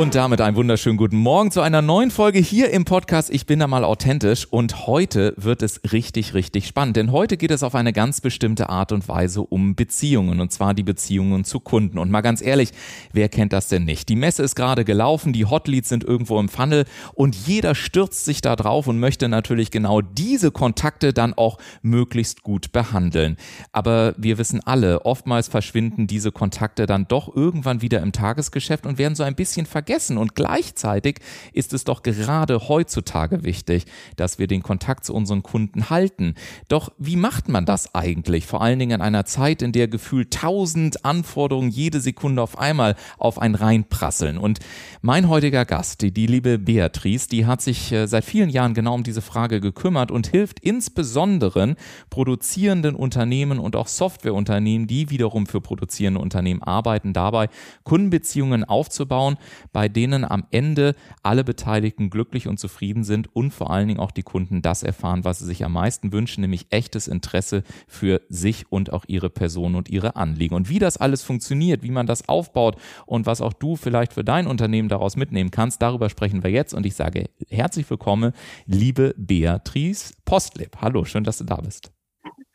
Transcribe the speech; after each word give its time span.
Und 0.00 0.14
damit 0.14 0.40
einen 0.40 0.56
wunderschönen 0.56 0.96
guten 0.96 1.18
Morgen 1.18 1.50
zu 1.50 1.60
einer 1.60 1.82
neuen 1.82 2.10
Folge 2.10 2.38
hier 2.38 2.70
im 2.70 2.86
Podcast 2.86 3.28
Ich 3.28 3.44
bin 3.44 3.58
da 3.58 3.66
mal 3.66 3.84
authentisch 3.84 4.46
und 4.50 4.86
heute 4.86 5.34
wird 5.36 5.60
es 5.60 5.78
richtig, 5.92 6.32
richtig 6.32 6.66
spannend, 6.66 6.96
denn 6.96 7.12
heute 7.12 7.36
geht 7.36 7.50
es 7.50 7.62
auf 7.62 7.74
eine 7.74 7.92
ganz 7.92 8.22
bestimmte 8.22 8.70
Art 8.70 8.92
und 8.92 9.06
Weise 9.08 9.42
um 9.42 9.74
Beziehungen 9.74 10.40
und 10.40 10.52
zwar 10.52 10.72
die 10.72 10.84
Beziehungen 10.84 11.44
zu 11.44 11.60
Kunden. 11.60 11.98
Und 11.98 12.10
mal 12.10 12.22
ganz 12.22 12.40
ehrlich, 12.40 12.70
wer 13.12 13.28
kennt 13.28 13.52
das 13.52 13.68
denn 13.68 13.84
nicht? 13.84 14.08
Die 14.08 14.16
Messe 14.16 14.42
ist 14.42 14.54
gerade 14.54 14.86
gelaufen, 14.86 15.34
die 15.34 15.44
Hotleads 15.44 15.90
sind 15.90 16.02
irgendwo 16.02 16.40
im 16.40 16.48
Funnel 16.48 16.86
und 17.12 17.36
jeder 17.46 17.74
stürzt 17.74 18.24
sich 18.24 18.40
da 18.40 18.56
drauf 18.56 18.86
und 18.86 18.98
möchte 18.98 19.28
natürlich 19.28 19.70
genau 19.70 20.00
diese 20.00 20.50
Kontakte 20.50 21.12
dann 21.12 21.34
auch 21.34 21.58
möglichst 21.82 22.42
gut 22.42 22.72
behandeln. 22.72 23.36
Aber 23.70 24.14
wir 24.16 24.38
wissen 24.38 24.62
alle, 24.64 25.04
oftmals 25.04 25.48
verschwinden 25.48 26.06
diese 26.06 26.32
Kontakte 26.32 26.86
dann 26.86 27.06
doch 27.06 27.36
irgendwann 27.36 27.82
wieder 27.82 28.00
im 28.00 28.12
Tagesgeschäft 28.12 28.86
und 28.86 28.96
werden 28.96 29.14
so 29.14 29.24
ein 29.24 29.34
bisschen 29.34 29.66
vergessen 29.66 29.89
vergessen. 29.90 30.18
Und 30.18 30.36
gleichzeitig 30.36 31.16
ist 31.52 31.72
es 31.72 31.82
doch 31.84 32.02
gerade 32.02 32.68
heutzutage 32.68 33.42
wichtig, 33.42 33.86
dass 34.16 34.38
wir 34.38 34.46
den 34.46 34.62
Kontakt 34.62 35.04
zu 35.04 35.14
unseren 35.14 35.42
Kunden 35.42 35.90
halten. 35.90 36.34
Doch 36.68 36.92
wie 36.98 37.16
macht 37.16 37.48
man 37.48 37.66
das 37.66 37.94
eigentlich? 37.94 38.46
Vor 38.46 38.62
allen 38.62 38.78
Dingen 38.78 38.92
in 38.92 39.00
einer 39.00 39.24
Zeit, 39.24 39.62
in 39.62 39.72
der 39.72 39.88
gefühlt 39.88 40.32
tausend 40.32 41.04
Anforderungen 41.04 41.70
jede 41.70 42.00
Sekunde 42.00 42.40
auf 42.40 42.56
einmal 42.58 42.94
auf 43.18 43.40
einen 43.40 43.56
reinprasseln. 43.56 44.38
Und 44.38 44.60
mein 45.02 45.28
heutiger 45.28 45.64
Gast, 45.64 46.02
die, 46.02 46.12
die 46.12 46.26
liebe 46.26 46.58
Beatrice, 46.58 47.28
die 47.28 47.46
hat 47.46 47.60
sich 47.60 47.90
äh, 47.90 48.06
seit 48.06 48.24
vielen 48.24 48.50
Jahren 48.50 48.74
genau 48.74 48.94
um 48.94 49.02
diese 49.02 49.22
Frage 49.22 49.60
gekümmert 49.60 50.12
und 50.12 50.28
hilft 50.28 50.60
insbesondere 50.60 51.74
produzierenden 52.10 52.94
Unternehmen 52.94 53.58
und 53.58 53.74
auch 53.74 53.88
Softwareunternehmen, 53.88 54.86
die 54.86 55.10
wiederum 55.10 55.46
für 55.46 55.60
produzierende 55.60 56.20
Unternehmen 56.20 56.62
arbeiten, 56.62 57.12
dabei 57.12 57.48
Kundenbeziehungen 57.82 58.62
aufzubauen, 58.62 59.36
bei 59.72 59.88
denen 59.88 60.24
am 60.24 60.46
Ende 60.50 60.94
alle 61.22 61.44
Beteiligten 61.44 62.10
glücklich 62.10 62.48
und 62.48 62.58
zufrieden 62.58 63.04
sind 63.04 63.34
und 63.34 63.52
vor 63.52 63.70
allen 63.70 63.88
Dingen 63.88 64.00
auch 64.00 64.10
die 64.10 64.22
Kunden 64.22 64.62
das 64.62 64.82
erfahren, 64.82 65.24
was 65.24 65.38
sie 65.40 65.46
sich 65.46 65.64
am 65.64 65.72
meisten 65.72 66.12
wünschen, 66.12 66.42
nämlich 66.42 66.66
echtes 66.70 67.08
Interesse 67.08 67.62
für 67.86 68.20
sich 68.28 68.70
und 68.70 68.92
auch 68.92 69.04
ihre 69.06 69.30
Person 69.30 69.74
und 69.74 69.88
ihre 69.88 70.16
Anliegen. 70.16 70.54
Und 70.54 70.68
wie 70.68 70.78
das 70.78 70.96
alles 70.96 71.22
funktioniert, 71.22 71.82
wie 71.82 71.90
man 71.90 72.06
das 72.06 72.28
aufbaut 72.28 72.76
und 73.06 73.26
was 73.26 73.40
auch 73.40 73.52
du 73.52 73.76
vielleicht 73.76 74.12
für 74.12 74.24
dein 74.24 74.46
Unternehmen 74.46 74.88
daraus 74.88 75.16
mitnehmen 75.16 75.50
kannst, 75.50 75.82
darüber 75.82 76.08
sprechen 76.10 76.42
wir 76.42 76.50
jetzt 76.50 76.74
und 76.74 76.86
ich 76.86 76.94
sage 76.94 77.30
herzlich 77.48 77.88
willkommen, 77.88 78.32
liebe 78.66 79.14
Beatrice 79.16 80.14
Postleb. 80.24 80.76
Hallo, 80.80 81.04
schön, 81.04 81.24
dass 81.24 81.38
du 81.38 81.44
da 81.44 81.56
bist. 81.56 81.92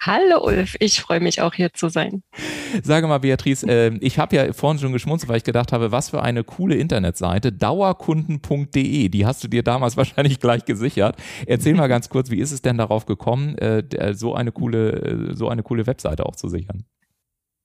Hallo 0.01 0.45
Ulf, 0.45 0.75
ich 0.79 1.01
freue 1.01 1.19
mich 1.19 1.41
auch 1.41 1.53
hier 1.53 1.73
zu 1.73 1.89
sein. 1.89 2.21
Sage 2.83 3.07
mal, 3.07 3.17
Beatrice, 3.19 3.67
äh, 3.67 3.97
ich 4.01 4.19
habe 4.19 4.35
ja 4.35 4.53
vorhin 4.53 4.79
schon 4.79 4.91
geschmunzelt, 4.91 5.29
weil 5.29 5.37
ich 5.37 5.43
gedacht 5.43 5.71
habe, 5.71 5.91
was 5.91 6.09
für 6.09 6.21
eine 6.21 6.43
coole 6.43 6.75
Internetseite, 6.75 7.51
dauerkunden.de, 7.51 9.09
die 9.09 9.25
hast 9.25 9.43
du 9.43 9.47
dir 9.47 9.63
damals 9.63 9.97
wahrscheinlich 9.97 10.39
gleich 10.39 10.65
gesichert. 10.65 11.17
Erzähl 11.47 11.73
mal 11.73 11.87
ganz 11.87 12.09
kurz, 12.09 12.29
wie 12.29 12.39
ist 12.39 12.51
es 12.51 12.61
denn 12.61 12.77
darauf 12.77 13.05
gekommen, 13.05 13.57
äh, 13.57 14.13
so 14.13 14.35
eine 14.35 14.51
coole, 14.51 15.31
äh, 15.31 15.35
so 15.35 15.49
eine 15.49 15.63
coole 15.63 15.87
Webseite 15.87 16.25
auch 16.25 16.35
zu 16.35 16.49
sichern? 16.49 16.85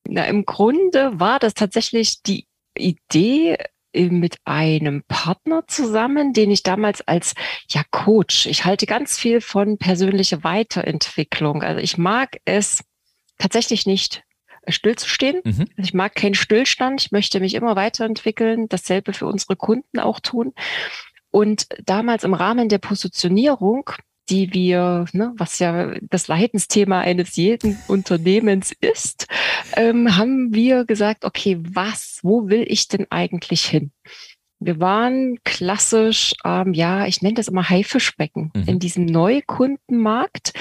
Na, 0.08 0.24
im 0.24 0.44
Grunde 0.47 1.20
war 1.20 1.38
das 1.38 1.54
tatsächlich 1.54 2.22
die 2.22 2.47
Idee, 2.76 3.54
äh, 3.54 3.64
mit 3.94 4.36
einem 4.44 5.02
Partner 5.08 5.64
zusammen, 5.66 6.32
den 6.32 6.50
ich 6.50 6.62
damals 6.62 7.00
als 7.02 7.34
ja 7.68 7.82
Coach. 7.90 8.46
Ich 8.46 8.64
halte 8.64 8.86
ganz 8.86 9.18
viel 9.18 9.40
von 9.40 9.78
persönlicher 9.78 10.44
Weiterentwicklung. 10.44 11.62
Also 11.62 11.80
ich 11.80 11.98
mag 11.98 12.38
es 12.44 12.84
tatsächlich 13.38 13.86
nicht 13.86 14.22
stillzustehen. 14.68 15.40
Mhm. 15.44 15.66
Also 15.76 15.88
ich 15.88 15.94
mag 15.94 16.14
keinen 16.14 16.34
Stillstand. 16.34 17.00
Ich 17.02 17.12
möchte 17.12 17.40
mich 17.40 17.54
immer 17.54 17.76
weiterentwickeln. 17.76 18.68
Dasselbe 18.68 19.12
für 19.12 19.26
unsere 19.26 19.56
Kunden 19.56 19.98
auch 19.98 20.20
tun. 20.20 20.52
Und 21.30 21.66
damals 21.84 22.24
im 22.24 22.34
Rahmen 22.34 22.68
der 22.68 22.78
Positionierung 22.78 23.90
die 24.30 24.54
wir, 24.54 25.04
ne, 25.12 25.32
was 25.36 25.58
ja 25.58 25.92
das 26.02 26.28
Leidensthema 26.28 27.00
eines 27.00 27.36
jeden 27.36 27.78
Unternehmens 27.88 28.72
ist, 28.80 29.26
ähm, 29.76 30.16
haben 30.16 30.54
wir 30.54 30.84
gesagt, 30.84 31.24
okay, 31.24 31.58
was, 31.60 32.20
wo 32.22 32.48
will 32.48 32.64
ich 32.66 32.88
denn 32.88 33.06
eigentlich 33.10 33.66
hin? 33.66 33.91
Wir 34.60 34.78
waren 34.78 35.38
klassisch, 35.44 36.34
ähm, 36.44 36.74
ja, 36.74 37.06
ich 37.06 37.22
nenne 37.22 37.34
das 37.34 37.48
immer 37.48 37.68
Haifischbecken 37.68 38.52
mhm. 38.54 38.64
in 38.66 38.78
diesem 38.78 39.06
Neukundenmarkt. 39.06 40.52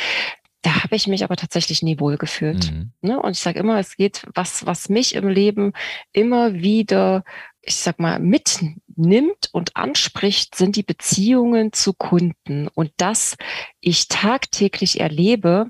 Da 0.62 0.84
habe 0.84 0.96
ich 0.96 1.08
mich 1.08 1.24
aber 1.24 1.36
tatsächlich 1.36 1.84
nie 1.84 2.00
wohl 2.00 2.18
gefühlt. 2.18 2.72
Mhm. 2.72 2.92
Ne? 3.02 3.22
Und 3.22 3.32
ich 3.32 3.40
sage 3.40 3.60
immer, 3.60 3.78
es 3.80 3.96
geht, 3.96 4.24
was, 4.34 4.66
was 4.66 4.90
mich 4.90 5.16
im 5.16 5.28
Leben 5.28 5.74
immer 6.12 6.54
wieder, 6.56 7.24
ich 7.62 7.76
sag 7.76 8.00
mal, 8.00 8.20
mitnimmt 8.20 9.50
und 9.52 9.76
anspricht, 9.76 10.56
sind 10.56 10.76
die 10.76 10.84
Beziehungen 10.84 11.74
zu 11.74 11.94
Kunden. 11.94 12.68
Und 12.68 12.92
dass 12.98 13.38
ich 13.80 14.08
tagtäglich 14.08 15.00
erlebe, 15.00 15.68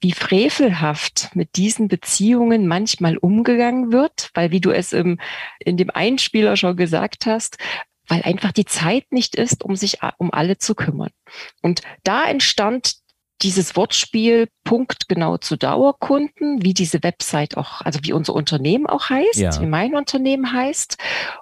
wie 0.00 0.12
frevelhaft 0.12 1.30
mit 1.34 1.56
diesen 1.56 1.88
Beziehungen 1.88 2.66
manchmal 2.66 3.16
umgegangen 3.16 3.92
wird, 3.92 4.30
weil 4.34 4.50
wie 4.50 4.60
du 4.60 4.70
es 4.70 4.92
im, 4.92 5.18
in 5.58 5.76
dem 5.76 5.90
Einspieler 5.90 6.56
schon 6.56 6.76
gesagt 6.76 7.26
hast, 7.26 7.58
weil 8.08 8.22
einfach 8.22 8.52
die 8.52 8.66
Zeit 8.66 9.10
nicht 9.10 9.34
ist, 9.34 9.64
um 9.64 9.74
sich 9.74 9.98
um 10.18 10.32
alle 10.32 10.58
zu 10.58 10.74
kümmern. 10.74 11.10
Und 11.62 11.82
da 12.04 12.24
entstand 12.24 12.96
dieses 13.42 13.76
Wortspiel 13.76 14.48
Punkt 14.64 15.08
genau 15.08 15.36
zu 15.36 15.56
Dauerkunden, 15.56 16.62
wie 16.62 16.74
diese 16.74 17.02
Website 17.02 17.56
auch, 17.56 17.82
also 17.82 18.00
wie 18.02 18.12
unser 18.12 18.34
Unternehmen 18.34 18.86
auch 18.86 19.10
heißt, 19.10 19.36
ja. 19.36 19.60
wie 19.60 19.66
mein 19.66 19.94
Unternehmen 19.94 20.52
heißt. 20.52 20.96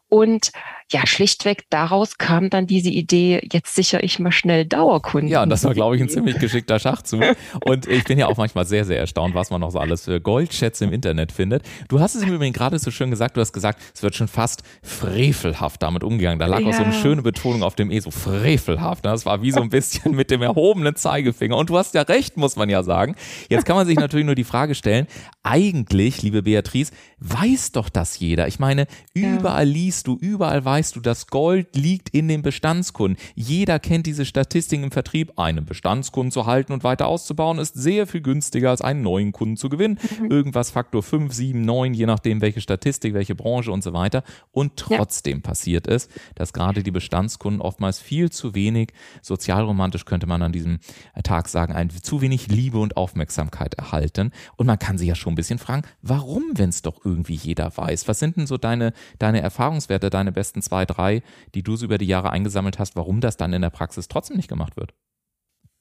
Und 0.09 0.51
ja, 0.93 1.07
schlichtweg 1.07 1.65
daraus 1.71 2.19
kam 2.19 2.51
dann 2.51 2.67
diese 2.67 2.91
Idee, 2.91 3.41
jetzt 3.51 3.75
sichere 3.75 4.03
ich 4.03 4.19
mal 4.19 4.33
schnell 4.33 4.67
Dauerkunden. 4.67 5.29
Ja, 5.29 5.47
das 5.47 5.65
war, 5.65 5.73
glaube 5.73 5.97
ich, 5.97 6.03
ein 6.03 6.09
ziemlich 6.11 6.39
geschickter 6.39 6.79
Schachzug. 6.79 7.23
Und 7.65 7.87
ich 7.87 8.05
bin 8.05 8.19
ja 8.19 8.27
auch 8.27 8.37
manchmal 8.37 8.67
sehr, 8.67 8.85
sehr 8.85 8.99
erstaunt, 8.99 9.35
was 9.35 9.51
man 9.51 9.61
noch 9.61 9.71
so 9.71 9.79
alles 9.79 10.05
für 10.05 10.21
Goldschätze 10.21 10.85
im 10.85 10.93
Internet 10.93 11.33
findet. 11.33 11.63
Du 11.89 12.01
hast 12.01 12.15
es 12.15 12.23
im 12.23 12.33
Übrigen 12.33 12.53
gerade 12.53 12.79
so 12.79 12.91
schön 12.91 13.11
gesagt, 13.11 13.37
du 13.37 13.41
hast 13.41 13.53
gesagt, 13.53 13.81
es 13.95 14.03
wird 14.03 14.15
schon 14.15 14.29
fast 14.29 14.63
frevelhaft 14.83 15.83
damit 15.83 16.05
umgegangen. 16.05 16.39
Da 16.39 16.47
lag 16.47 16.61
ja. 16.61 16.69
auch 16.69 16.75
so 16.75 16.85
eine 16.85 16.93
schöne 16.93 17.23
Betonung 17.23 17.63
auf 17.63 17.75
dem 17.75 17.91
E, 17.91 18.01
so 18.01 18.11
frevelhaft. 18.11 19.05
Das 19.05 19.25
war 19.25 19.43
wie 19.43 19.53
so 19.53 19.63
ein 19.63 19.71
bisschen 19.71 20.15
mit 20.15 20.31
dem 20.31 20.43
erhobenen 20.43 20.97
Zeigefinger. 20.97 21.57
Und 21.57 21.71
du 21.71 21.79
hast 21.79 21.95
ja 21.95 22.03
recht, 22.03 22.37
muss 22.37 22.57
man 22.57 22.69
ja 22.69 22.83
sagen. 22.83 23.17
Jetzt 23.49 23.65
kann 23.65 23.77
man 23.77 23.87
sich 23.87 23.97
natürlich 23.97 24.27
nur 24.27 24.35
die 24.35 24.45
Frage 24.45 24.75
stellen, 24.75 25.07
eigentlich, 25.43 26.23
liebe 26.23 26.43
Beatrice, 26.43 26.93
weiß 27.19 27.73
doch 27.73 27.89
das 27.89 28.19
jeder. 28.19 28.49
Ich 28.49 28.59
meine, 28.59 28.87
überall 29.15 29.67
liest 29.67 30.07
du, 30.07 30.17
überall 30.17 30.65
weißt 30.65 30.84
du, 30.93 31.01
das 31.01 31.27
Gold 31.27 31.77
liegt 31.77 32.09
in 32.11 32.29
den 32.29 32.43
Bestandskunden. 32.43 33.19
Jeder 33.35 33.79
kennt 33.79 34.07
diese 34.07 34.25
Statistiken 34.25 34.85
im 34.85 34.91
Vertrieb. 34.91 35.39
Einen 35.39 35.65
Bestandskunden 35.65 36.31
zu 36.31 36.47
halten 36.47 36.73
und 36.73 36.85
weiter 36.85 37.07
auszubauen 37.07 37.59
ist 37.59 37.75
sehr 37.75 38.07
viel 38.07 38.21
günstiger 38.21 38.71
als 38.71 38.81
einen 38.83 39.03
neuen 39.03 39.33
Kunden 39.33 39.57
zu 39.57 39.69
gewinnen. 39.69 39.99
Mhm. 40.21 40.31
Irgendwas 40.31 40.71
Faktor 40.71 41.03
5, 41.03 41.33
7, 41.33 41.61
9, 41.61 41.95
je 41.95 42.07
nachdem 42.07 42.41
welche 42.41 42.61
Statistik, 42.61 43.15
welche 43.15 43.35
Branche 43.35 43.73
und 43.73 43.83
so 43.83 43.93
weiter. 43.93 44.23
Und 44.53 44.77
trotzdem 44.77 45.39
ja. 45.39 45.43
passiert 45.43 45.87
es, 45.87 46.09
dass 46.35 46.53
gerade 46.53 46.83
die 46.83 46.91
Bestandskunden 46.91 47.61
oftmals 47.61 48.01
viel 48.01 48.31
zu 48.31 48.55
wenig, 48.55 48.93
sozialromantisch 49.23 50.05
könnte 50.05 50.27
man 50.27 50.43
an 50.43 50.53
diesem 50.53 50.79
Tag 51.23 51.49
sagen, 51.49 51.73
ein, 51.73 51.91
zu 51.91 52.21
wenig 52.21 52.49
Liebe 52.49 52.79
und 52.79 52.97
Aufmerksamkeit 52.97 53.75
erhalten. 53.75 54.33
Und 54.57 54.67
man 54.67 54.79
kann 54.79 54.99
sich 54.99 55.09
ja 55.09 55.15
schon 55.15 55.33
ein 55.33 55.37
bisschen 55.37 55.59
fragen, 55.59 55.83
warum, 56.03 56.43
wenn 56.55 56.71
es 56.71 56.83
doch 56.83 57.05
irgendwie 57.05 57.35
jeder 57.35 57.77
weiß? 57.77 58.09
Was 58.09 58.19
sind 58.19 58.37
denn 58.37 58.47
so 58.47 58.57
deine, 58.57 58.93
deine 59.19 59.41
Erfahrungswerte, 59.41 60.11
deine 60.11 60.33
besten 60.33 60.63
zwei, 60.65 60.85
drei, 60.87 61.23
die 61.55 61.63
du 61.63 61.77
so 61.77 61.85
über 61.85 61.99
die 61.99 62.07
Jahre 62.07 62.31
eingesammelt 62.31 62.79
hast, 62.79 62.97
warum 62.97 63.21
das 63.21 63.37
dann 63.37 63.53
in 63.53 63.63
der 63.63 63.71
Praxis 63.71 64.09
trotzdem 64.09 64.37
nicht 64.37 64.49
gemacht 64.49 64.77
wird? 64.77 64.95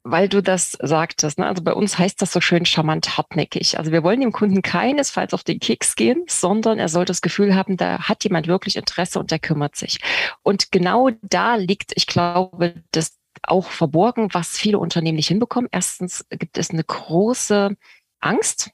weil 0.04 0.28
du 0.28 0.44
das 0.44 0.78
sagtest. 0.82 1.40
Ne? 1.40 1.48
Also 1.48 1.64
bei 1.64 1.74
uns 1.74 1.98
heißt 1.98 2.22
das 2.22 2.34
so 2.34 2.42
schön 2.42 2.66
charmant 2.66 3.18
hartnäckig. 3.18 3.80
Also 3.80 3.92
wir 3.92 4.04
wollen 4.04 4.20
dem 4.20 4.34
Kunden 4.34 4.62
keinesfalls 4.62 5.34
auf 5.34 5.44
den 5.44 5.60
Keks 5.60 5.96
gehen, 5.96 6.24
sondern 6.28 6.78
er 6.78 6.90
soll 6.90 7.06
das 7.06 7.22
Gefühl 7.22 7.56
haben, 7.56 7.78
da 7.78 8.00
hat 8.00 8.24
jemand 8.24 8.48
wirklich 8.48 8.76
Interesse 8.76 9.20
und 9.20 9.32
der 9.32 9.40
kümmert 9.40 9.76
sich. 9.76 10.00
Und 10.44 10.72
genau 10.72 11.10
da 11.22 11.56
liegt, 11.56 11.94
ich 11.96 12.06
glaube, 12.06 12.84
das 12.92 13.18
auch 13.44 13.68
verborgen, 13.68 14.34
was 14.34 14.58
viele 14.58 14.78
Unternehmen 14.78 15.16
nicht 15.16 15.30
hinbekommen. 15.30 15.70
Erstens 15.72 16.26
gibt 16.30 16.58
es 16.58 16.70
eine 16.70 16.84
große 16.84 17.76
Angst, 18.20 18.72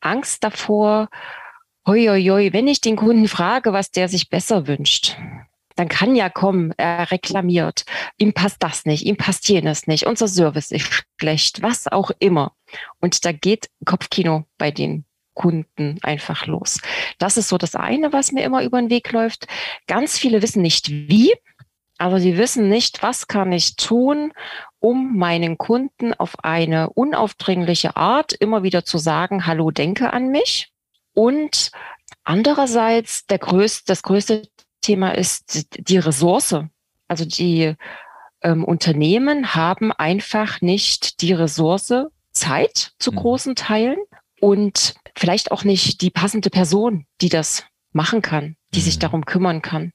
Angst 0.00 0.44
davor, 0.44 1.08
hoi, 1.86 2.52
wenn 2.52 2.66
ich 2.68 2.80
den 2.80 2.96
Kunden 2.96 3.28
frage, 3.28 3.72
was 3.72 3.90
der 3.90 4.08
sich 4.08 4.28
besser 4.28 4.66
wünscht, 4.66 5.16
dann 5.76 5.88
kann 5.88 6.16
ja 6.16 6.28
kommen, 6.30 6.72
er 6.78 7.10
reklamiert, 7.10 7.84
ihm 8.16 8.32
passt 8.32 8.62
das 8.62 8.86
nicht, 8.86 9.04
ihm 9.04 9.16
passt 9.16 9.48
jenes 9.48 9.86
nicht, 9.86 10.06
unser 10.06 10.26
Service 10.26 10.72
ist 10.72 11.04
schlecht, 11.20 11.62
was 11.62 11.86
auch 11.86 12.10
immer. 12.18 12.52
Und 13.00 13.24
da 13.24 13.32
geht 13.32 13.68
Kopfkino 13.84 14.44
bei 14.58 14.70
den 14.70 15.04
Kunden 15.34 15.98
einfach 16.02 16.46
los. 16.46 16.80
Das 17.18 17.36
ist 17.36 17.48
so 17.48 17.58
das 17.58 17.74
eine, 17.74 18.12
was 18.14 18.32
mir 18.32 18.42
immer 18.42 18.62
über 18.62 18.80
den 18.80 18.88
Weg 18.88 19.12
läuft. 19.12 19.46
Ganz 19.86 20.18
viele 20.18 20.40
wissen 20.40 20.62
nicht 20.62 20.88
wie, 20.88 21.34
also 21.98 22.18
sie 22.18 22.38
wissen 22.38 22.70
nicht, 22.70 23.02
was 23.02 23.28
kann 23.28 23.52
ich 23.52 23.76
tun, 23.76 24.32
um 24.80 25.18
meinen 25.18 25.58
Kunden 25.58 26.14
auf 26.14 26.42
eine 26.42 26.90
unaufdringliche 26.90 27.96
Art 27.96 28.32
immer 28.32 28.62
wieder 28.62 28.84
zu 28.84 28.96
sagen, 28.96 29.46
hallo, 29.46 29.70
denke 29.70 30.12
an 30.12 30.30
mich. 30.30 30.72
Und 31.16 31.70
andererseits 32.24 33.26
der 33.26 33.38
größte, 33.38 33.84
das 33.86 34.02
größte 34.02 34.42
Thema 34.82 35.12
ist 35.12 35.66
die 35.88 35.96
Ressource. 35.96 36.56
Also 37.08 37.24
die 37.24 37.74
ähm, 38.42 38.64
Unternehmen 38.64 39.54
haben 39.54 39.92
einfach 39.92 40.60
nicht 40.60 41.22
die 41.22 41.32
Ressource 41.32 41.94
Zeit 42.32 42.92
zu 42.98 43.12
mhm. 43.12 43.16
großen 43.16 43.56
Teilen 43.56 43.96
und 44.42 44.94
vielleicht 45.16 45.52
auch 45.52 45.64
nicht 45.64 46.02
die 46.02 46.10
passende 46.10 46.50
Person, 46.50 47.06
die 47.22 47.30
das 47.30 47.64
machen 47.92 48.20
kann, 48.20 48.56
die 48.74 48.80
mhm. 48.80 48.84
sich 48.84 48.98
darum 48.98 49.24
kümmern 49.24 49.62
kann. 49.62 49.90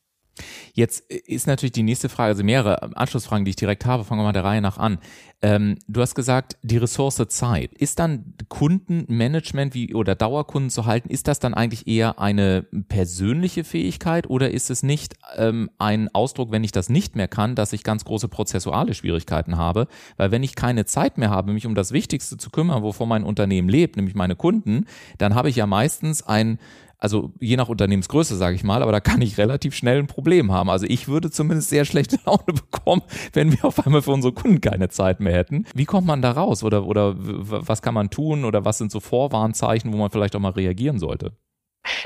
Jetzt 0.73 1.09
ist 1.11 1.47
natürlich 1.47 1.73
die 1.73 1.83
nächste 1.83 2.09
Frage, 2.09 2.29
also 2.29 2.43
mehrere 2.43 2.95
Anschlussfragen, 2.95 3.45
die 3.45 3.49
ich 3.49 3.55
direkt 3.55 3.85
habe, 3.85 4.03
fangen 4.03 4.21
wir 4.21 4.25
mal 4.25 4.33
der 4.33 4.43
Reihe 4.43 4.61
nach 4.61 4.77
an. 4.77 4.99
Ähm, 5.41 5.77
du 5.87 6.01
hast 6.01 6.15
gesagt, 6.15 6.57
die 6.61 6.77
Ressource 6.77 7.21
Zeit. 7.27 7.73
Ist 7.73 7.99
dann 7.99 8.35
Kundenmanagement 8.47 9.73
wie 9.73 9.93
oder 9.93 10.15
Dauerkunden 10.15 10.69
zu 10.69 10.85
halten, 10.85 11.09
ist 11.09 11.27
das 11.27 11.39
dann 11.39 11.53
eigentlich 11.53 11.87
eher 11.87 12.19
eine 12.19 12.63
persönliche 12.87 13.63
Fähigkeit 13.63 14.29
oder 14.29 14.51
ist 14.51 14.69
es 14.69 14.83
nicht 14.83 15.15
ähm, 15.35 15.69
ein 15.79 16.13
Ausdruck, 16.13 16.51
wenn 16.51 16.63
ich 16.63 16.71
das 16.71 16.89
nicht 16.89 17.15
mehr 17.15 17.27
kann, 17.27 17.55
dass 17.55 17.73
ich 17.73 17.83
ganz 17.83 18.05
große 18.05 18.27
prozessuale 18.27 18.93
Schwierigkeiten 18.93 19.57
habe? 19.57 19.87
Weil 20.17 20.31
wenn 20.31 20.43
ich 20.43 20.55
keine 20.55 20.85
Zeit 20.85 21.17
mehr 21.17 21.31
habe, 21.31 21.53
mich 21.53 21.65
um 21.65 21.75
das 21.75 21.91
Wichtigste 21.91 22.37
zu 22.37 22.49
kümmern, 22.51 22.83
wovon 22.83 23.09
mein 23.09 23.23
Unternehmen 23.23 23.67
lebt, 23.67 23.95
nämlich 23.95 24.15
meine 24.15 24.35
Kunden, 24.35 24.85
dann 25.17 25.35
habe 25.35 25.49
ich 25.49 25.55
ja 25.55 25.65
meistens 25.65 26.23
ein 26.23 26.59
also 27.01 27.33
je 27.39 27.57
nach 27.57 27.67
Unternehmensgröße, 27.67 28.37
sage 28.37 28.55
ich 28.55 28.63
mal, 28.63 28.83
aber 28.83 28.91
da 28.91 28.99
kann 28.99 29.21
ich 29.21 29.39
relativ 29.39 29.75
schnell 29.75 29.97
ein 29.97 30.07
Problem 30.07 30.51
haben. 30.51 30.69
Also 30.69 30.85
ich 30.87 31.07
würde 31.07 31.31
zumindest 31.31 31.69
sehr 31.69 31.83
schlechte 31.83 32.19
Laune 32.25 32.43
bekommen, 32.45 33.01
wenn 33.33 33.51
wir 33.51 33.65
auf 33.65 33.85
einmal 33.85 34.03
für 34.03 34.11
unsere 34.11 34.33
Kunden 34.33 34.61
keine 34.61 34.87
Zeit 34.89 35.19
mehr 35.19 35.33
hätten. 35.33 35.65
Wie 35.73 35.85
kommt 35.85 36.05
man 36.05 36.21
da 36.21 36.31
raus 36.31 36.63
oder, 36.63 36.85
oder 36.85 37.15
was 37.17 37.81
kann 37.81 37.95
man 37.95 38.11
tun 38.11 38.45
oder 38.45 38.65
was 38.65 38.77
sind 38.77 38.91
so 38.91 38.99
Vorwarnzeichen, 38.99 39.91
wo 39.91 39.97
man 39.97 40.11
vielleicht 40.11 40.35
auch 40.35 40.39
mal 40.39 40.51
reagieren 40.51 40.99
sollte? 40.99 41.31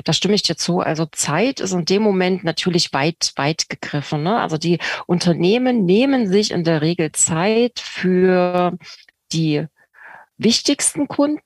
Da 0.04 0.14
stimme 0.14 0.34
ich 0.34 0.42
dir 0.42 0.56
zu. 0.56 0.80
Also 0.80 1.04
Zeit 1.12 1.60
ist 1.60 1.72
in 1.72 1.84
dem 1.84 2.02
Moment 2.02 2.42
natürlich 2.42 2.94
weit, 2.94 3.32
weit 3.36 3.68
gegriffen. 3.68 4.22
Ne? 4.22 4.40
Also 4.40 4.56
die 4.56 4.78
Unternehmen 5.06 5.84
nehmen 5.84 6.26
sich 6.26 6.50
in 6.50 6.64
der 6.64 6.80
Regel 6.80 7.12
Zeit 7.12 7.80
für 7.80 8.78
die 9.32 9.66
wichtigsten 10.38 11.06
Kunden, 11.06 11.40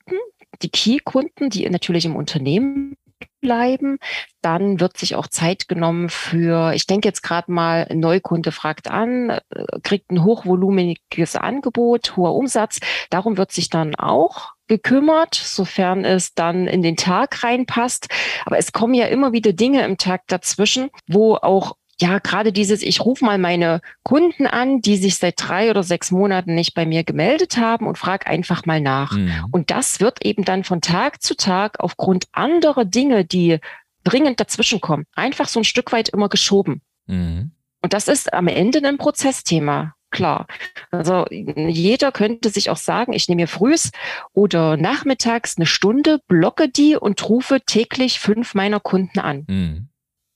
die 0.62 0.70
Key-Kunden, 0.70 1.50
die 1.50 1.68
natürlich 1.68 2.04
im 2.04 2.14
Unternehmen 2.14 2.96
bleiben. 3.40 3.98
Dann 4.42 4.80
wird 4.80 4.96
sich 4.96 5.16
auch 5.16 5.26
Zeit 5.26 5.68
genommen 5.68 6.08
für, 6.08 6.72
ich 6.72 6.86
denke 6.86 7.08
jetzt 7.08 7.22
gerade 7.22 7.50
mal, 7.52 7.86
Neukunde 7.92 8.52
fragt 8.52 8.90
an, 8.90 9.30
äh, 9.30 9.40
kriegt 9.82 10.10
ein 10.10 10.24
hochvolumiges 10.24 11.36
Angebot, 11.36 12.16
hoher 12.16 12.34
Umsatz. 12.34 12.80
Darum 13.10 13.36
wird 13.36 13.52
sich 13.52 13.68
dann 13.68 13.94
auch 13.94 14.54
gekümmert, 14.68 15.34
sofern 15.34 16.04
es 16.04 16.34
dann 16.34 16.68
in 16.68 16.82
den 16.82 16.96
Tag 16.96 17.42
reinpasst. 17.42 18.08
Aber 18.46 18.56
es 18.56 18.72
kommen 18.72 18.94
ja 18.94 19.06
immer 19.06 19.32
wieder 19.32 19.52
Dinge 19.52 19.84
im 19.84 19.98
Tag 19.98 20.22
dazwischen, 20.28 20.90
wo 21.08 21.34
auch 21.34 21.76
ja, 22.00 22.18
gerade 22.18 22.52
dieses, 22.52 22.82
ich 22.82 23.04
rufe 23.04 23.24
mal 23.24 23.38
meine 23.38 23.80
Kunden 24.02 24.46
an, 24.46 24.80
die 24.80 24.96
sich 24.96 25.16
seit 25.16 25.34
drei 25.36 25.70
oder 25.70 25.82
sechs 25.82 26.10
Monaten 26.10 26.54
nicht 26.54 26.74
bei 26.74 26.86
mir 26.86 27.04
gemeldet 27.04 27.58
haben 27.58 27.86
und 27.86 27.98
frage 27.98 28.26
einfach 28.26 28.64
mal 28.64 28.80
nach. 28.80 29.12
Mhm. 29.12 29.46
Und 29.50 29.70
das 29.70 30.00
wird 30.00 30.24
eben 30.24 30.44
dann 30.44 30.64
von 30.64 30.80
Tag 30.80 31.22
zu 31.22 31.36
Tag 31.36 31.78
aufgrund 31.80 32.26
anderer 32.32 32.84
Dinge, 32.84 33.24
die 33.24 33.58
dringend 34.02 34.40
dazwischenkommen, 34.40 35.06
einfach 35.14 35.48
so 35.48 35.60
ein 35.60 35.64
Stück 35.64 35.92
weit 35.92 36.08
immer 36.08 36.30
geschoben. 36.30 36.80
Mhm. 37.06 37.52
Und 37.82 37.92
das 37.92 38.08
ist 38.08 38.32
am 38.32 38.48
Ende 38.48 38.86
ein 38.86 38.98
Prozessthema. 38.98 39.94
Klar. 40.10 40.48
Also 40.90 41.26
jeder 41.30 42.10
könnte 42.10 42.48
sich 42.48 42.68
auch 42.68 42.76
sagen, 42.76 43.12
ich 43.12 43.28
nehme 43.28 43.42
mir 43.42 43.46
frühs 43.46 43.92
oder 44.32 44.76
nachmittags 44.76 45.56
eine 45.56 45.66
Stunde, 45.66 46.20
blocke 46.26 46.68
die 46.68 46.96
und 46.96 47.28
rufe 47.28 47.60
täglich 47.60 48.18
fünf 48.18 48.54
meiner 48.54 48.80
Kunden 48.80 49.20
an. 49.20 49.44
Mhm. 49.48 49.89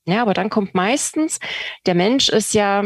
Ja, 0.07 0.21
aber 0.21 0.33
dann 0.33 0.49
kommt 0.49 0.75
meistens, 0.75 1.39
der 1.87 1.95
Mensch 1.95 2.29
ist 2.29 2.53
ja 2.53 2.83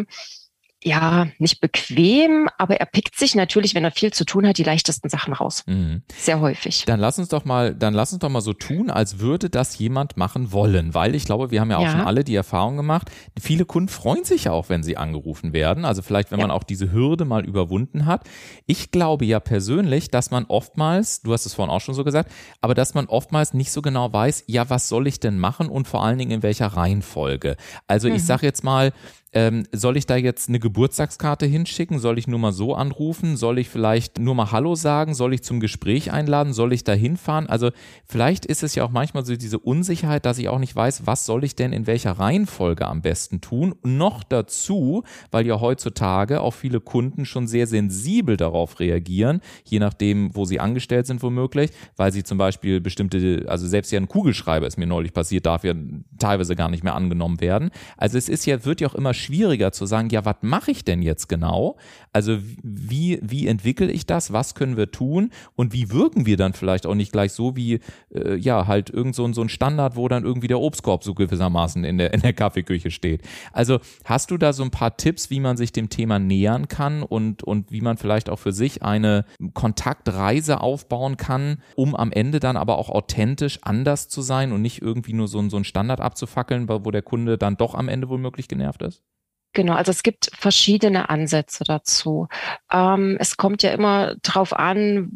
ja, 0.82 1.28
nicht 1.40 1.60
bequem, 1.60 2.48
aber 2.58 2.80
er 2.80 2.86
pickt 2.86 3.18
sich 3.18 3.36
natürlich, 3.36 3.76
wenn 3.76 3.84
er 3.84 3.92
viel 3.92 4.14
zu 4.14 4.24
tun 4.24 4.48
hat, 4.48 4.58
die 4.58 4.64
leichtesten 4.64 5.10
Sachen 5.10 5.34
raus. 5.34 5.64
Mhm. 5.68 6.04
Sehr 6.18 6.40
häufig. 6.40 6.86
Dann 6.86 7.02
lass 7.02 7.20
uns 7.20 7.28
doch 7.28 7.44
mal, 7.44 7.76
dann 7.76 7.94
lass 7.94 8.14
uns 8.14 8.20
doch 8.20 8.30
mal 8.30 8.40
so 8.40 8.54
tun, 8.54 8.90
als 8.90 9.20
würde 9.20 9.50
das 9.50 9.78
jemand 9.78 10.16
machen 10.16 10.54
wollen, 10.54 10.94
weil 10.94 11.16
ich 11.16 11.26
glaube, 11.26 11.52
wir 11.52 11.60
haben 11.60 11.70
ja 11.70 11.78
auch 11.78 11.84
ja. 11.84 11.92
schon 11.92 12.02
alle 12.02 12.24
die 12.24 12.36
Erfahrung 12.36 12.78
gemacht. 12.78 13.12
Viele 13.38 13.66
Kunden 13.66 13.90
freuen 13.90 14.24
sich 14.24 14.46
ja 14.46 14.54
auch, 14.54 14.70
wenn 14.70 14.82
sie 14.82 14.96
angerufen 14.96 15.52
werden. 15.52 15.84
Also 15.84 16.02
vielleicht, 16.02 16.32
wenn 16.32 16.40
ja. 16.40 16.48
man 16.48 16.56
auch 16.56 16.64
diese 16.64 16.94
Hürde 16.94 17.26
mal 17.26 17.46
überwunden 17.46 18.06
hat. 18.06 18.24
Ich 18.66 18.92
glaube 18.92 19.26
ja 19.26 19.42
persönlich, 19.42 20.10
dass 20.10 20.32
man 20.32 20.46
oftmals, 20.46 21.22
du 21.22 21.34
hast 21.34 21.46
es 21.46 21.54
vorhin 21.54 21.74
auch 21.74 21.82
schon 21.82 21.96
so 21.96 22.06
gesagt, 22.06 22.32
aber 22.62 22.74
dass 22.74 22.94
man 22.94 23.08
oftmals 23.08 23.54
nicht 23.54 23.74
so 23.74 23.82
genau 23.82 24.14
weiß, 24.14 24.46
ja, 24.48 24.70
was 24.70 24.88
soll 24.88 25.08
ich 25.08 25.20
denn 25.20 25.40
machen 25.40 25.68
und 25.68 25.90
vor 25.90 26.06
allen 26.06 26.18
Dingen 26.18 26.32
in 26.32 26.44
welcher 26.44 26.68
Reihenfolge. 26.68 27.58
Also 27.88 28.08
mhm. 28.08 28.16
ich 28.16 28.26
sage 28.26 28.46
jetzt 28.46 28.64
mal, 28.64 28.94
ähm, 29.34 29.66
soll 29.72 29.98
ich 29.98 30.06
da 30.06 30.16
jetzt 30.16 30.50
eine 30.50 30.60
Geburtstagskarte 30.60 31.46
hinschicken? 31.46 32.00
Soll 32.00 32.18
ich 32.18 32.28
nur 32.28 32.40
mal 32.40 32.54
so 32.54 32.74
anrufen? 32.74 33.38
Soll 33.38 33.60
ich 33.60 33.70
vielleicht 33.70 34.20
nur 34.20 34.36
mal 34.36 34.52
Hallo 34.52 34.76
sagen? 34.76 35.14
Soll 35.14 35.34
ich 35.34 35.44
zum 35.44 35.60
Gespräch 35.60 36.12
einladen? 36.12 36.54
Soll 36.54 36.74
ich 36.74 36.84
da 36.84 36.94
hinfahren? 36.94 37.48
Also 37.48 37.72
vielleicht 38.06 38.46
ist 38.46 38.64
es 38.64 38.76
ja 38.76 38.84
auch 38.84 38.92
manchmal 38.92 39.26
so 39.26 39.36
diese 39.36 39.60
Unsicherheit, 39.60 40.26
dass 40.26 40.38
ich 40.38 40.50
auch 40.50 40.60
nicht 40.60 40.76
weiß, 40.76 41.06
was 41.06 41.26
soll 41.26 41.44
ich 41.44 41.56
denn 41.56 41.74
in 41.74 41.88
welcher 41.88 42.14
Reihenfolge 42.14 42.88
am 42.88 43.02
besten 43.02 43.42
tun? 43.42 43.76
noch 43.84 44.24
dazu, 44.24 45.04
weil 45.32 45.46
ja 45.46 45.60
heutzutage 45.60 46.42
auch 46.42 46.54
viele 46.54 46.80
Kunden 46.80 47.26
schon 47.26 47.48
sehr 47.48 47.68
sensibel 47.68 48.38
darauf 48.38 48.80
reagieren, 48.80 49.42
je 49.66 49.80
nachdem, 49.80 50.36
wo 50.36 50.46
sie 50.46 50.60
angestellt 50.60 51.08
sind 51.08 51.22
womöglich, 51.22 51.72
weil 51.98 52.12
sie 52.12 52.24
zum 52.24 52.38
Beispiel 52.38 52.82
bestimmte, 52.82 53.46
also 53.48 53.68
selbst 53.68 53.92
ja 53.92 54.00
ein 54.00 54.08
Kugelschreiber 54.08 54.68
ist 54.68 54.78
mir 54.78 54.88
neulich 54.88 55.14
passiert, 55.14 55.46
darf 55.46 55.64
ja 55.64 55.74
teilweise 56.18 56.56
gar 56.56 56.70
nicht 56.70 56.84
mehr 56.84 56.96
angenommen 56.96 57.42
werden. 57.42 57.72
Also 57.98 58.18
es 58.18 58.30
ist 58.30 58.46
ja, 58.46 58.64
wird 58.66 58.82
ja 58.82 58.88
auch 58.88 58.96
immer 58.96 59.14
schwieriger 59.20 59.72
zu 59.72 59.86
sagen, 59.86 60.10
ja, 60.10 60.26
was 60.26 60.38
mache 60.42 60.72
ich 60.72 60.84
denn 60.84 61.02
jetzt 61.02 61.30
genau? 61.30 61.78
Also 62.12 62.38
wie, 62.64 63.20
wie 63.22 63.48
entwickle 63.48 63.92
ich 63.92 64.06
das? 64.06 64.34
Was 64.34 64.56
können 64.56 64.78
wir 64.78 64.92
tun? 64.92 65.32
Und 65.56 65.74
wie 65.74 65.92
wirken 65.92 66.26
wir 66.26 66.38
dann 66.38 66.54
vielleicht 66.54 66.86
auch 66.86 66.96
nicht 66.96 67.12
gleich 67.12 67.34
so 67.34 67.56
wie, 67.56 67.80
äh, 68.14 68.36
ja, 68.36 68.68
halt 68.68 68.90
irgend 68.90 69.16
so, 69.16 69.32
so 69.34 69.42
ein 69.42 69.50
Standard, 69.50 69.96
wo 69.96 70.08
dann 70.08 70.24
irgendwie 70.24 70.48
der 70.48 70.60
Obstkorb 70.60 71.04
so 71.04 71.14
gewissermaßen 71.14 71.84
in 71.84 71.98
der, 71.98 72.14
in 72.14 72.22
der 72.22 72.34
Kaffeeküche 72.34 72.92
steht. 72.92 73.22
Also 73.54 73.80
hast 74.06 74.32
du 74.32 74.38
da 74.38 74.54
so 74.54 74.64
ein 74.64 74.72
paar 74.72 74.98
Tipps, 74.98 75.30
wie 75.30 75.40
man 75.40 75.58
sich 75.58 75.72
dem 75.72 75.90
Thema 75.90 76.20
nähern 76.20 76.68
kann 76.68 77.04
und, 77.04 77.44
und 77.44 77.72
wie 77.72 77.82
man 77.82 77.98
vielleicht 77.98 78.30
auch 78.30 78.40
für 78.40 78.54
sich 78.54 78.84
eine 78.84 79.26
Kontaktreise 79.54 80.62
aufbauen 80.62 81.18
kann, 81.18 81.62
um 81.76 81.96
am 81.96 82.12
Ende 82.12 82.40
dann 82.40 82.58
aber 82.58 82.78
auch 82.78 82.90
authentisch 82.90 83.60
anders 83.62 84.10
zu 84.10 84.22
sein 84.22 84.52
und 84.52 84.62
nicht 84.62 84.82
irgendwie 84.82 85.14
nur 85.14 85.28
so, 85.28 85.48
so 85.50 85.58
ein 85.58 85.64
Standard 85.64 86.02
abzufackeln, 86.02 86.68
wo 86.70 86.92
der 86.92 87.02
Kunde 87.02 87.38
dann 87.38 87.58
doch 87.58 87.76
am 87.76 87.90
Ende 87.90 88.10
womöglich 88.10 88.48
genervt 88.48 88.82
ist? 88.84 89.04
Genau, 89.54 89.74
also 89.74 89.90
es 89.90 90.04
gibt 90.04 90.30
verschiedene 90.38 91.10
Ansätze 91.10 91.64
dazu. 91.64 92.28
Ähm, 92.72 93.18
es 93.20 93.36
kommt 93.36 93.64
ja 93.64 93.72
immer 93.72 94.16
drauf 94.22 94.54
an, 94.54 95.12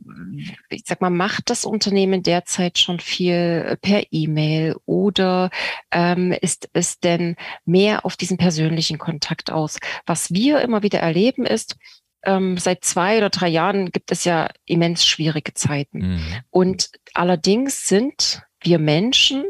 ich 0.70 0.84
sag 0.86 1.02
mal, 1.02 1.12
macht 1.12 1.52
das 1.52 1.66
Unternehmen 1.66 2.24
derzeit 2.24 2.80
schon 2.80 3.00
viel 3.00 3.78
per 3.82 4.04
E-Mail 4.10 4.76
oder 4.86 5.52
ähm, 5.92 6.32
ist 6.32 6.68
es 6.74 7.00
denn 7.00 7.36
mehr 7.66 8.06
auf 8.06 8.18
diesen 8.18 8.38
persönlichen 8.38 8.98
Kontakt 8.98 9.52
aus? 9.52 9.78
Was 10.08 10.34
wir 10.34 10.62
immer 10.62 10.82
wieder 10.82 11.00
erleben 11.00 11.46
ist, 11.46 11.78
ähm, 12.26 12.58
seit 12.58 12.84
zwei 12.84 13.18
oder 13.18 13.30
drei 13.30 13.50
Jahren 13.50 13.92
gibt 13.92 14.12
es 14.12 14.24
ja 14.24 14.50
immens 14.66 15.06
schwierige 15.06 15.54
Zeiten. 15.54 16.14
Mhm. 16.14 16.22
Und 16.50 16.90
allerdings 17.14 17.88
sind 17.88 18.42
wir 18.62 18.80
Menschen 18.80 19.44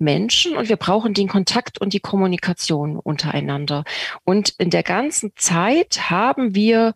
Menschen 0.00 0.56
und 0.56 0.68
wir 0.68 0.76
brauchen 0.76 1.14
den 1.14 1.28
Kontakt 1.28 1.80
und 1.80 1.92
die 1.92 2.00
Kommunikation 2.00 2.96
untereinander. 2.96 3.84
Und 4.24 4.54
in 4.58 4.70
der 4.70 4.82
ganzen 4.82 5.32
Zeit 5.36 6.10
haben 6.10 6.54
wir 6.54 6.94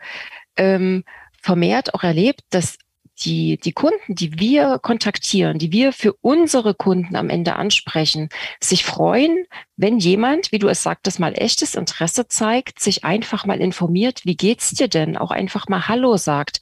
ähm, 0.56 1.04
vermehrt 1.40 1.94
auch 1.94 2.02
erlebt, 2.02 2.40
dass 2.50 2.78
die, 3.20 3.58
die 3.58 3.72
Kunden, 3.72 4.14
die 4.14 4.38
wir 4.38 4.78
kontaktieren, 4.80 5.58
die 5.58 5.72
wir 5.72 5.92
für 5.92 6.14
unsere 6.20 6.74
Kunden 6.74 7.16
am 7.16 7.30
Ende 7.30 7.56
ansprechen, 7.56 8.28
sich 8.60 8.84
freuen, 8.84 9.46
wenn 9.76 9.98
jemand, 9.98 10.52
wie 10.52 10.58
du 10.58 10.68
es 10.68 10.82
sagtest, 10.82 11.18
mal 11.18 11.34
echtes 11.36 11.74
Interesse 11.74 12.28
zeigt, 12.28 12.80
sich 12.80 13.04
einfach 13.04 13.44
mal 13.44 13.60
informiert, 13.60 14.20
wie 14.24 14.36
geht's 14.36 14.70
dir 14.70 14.88
denn? 14.88 15.16
Auch 15.16 15.30
einfach 15.30 15.68
mal 15.68 15.88
Hallo 15.88 16.16
sagt. 16.16 16.60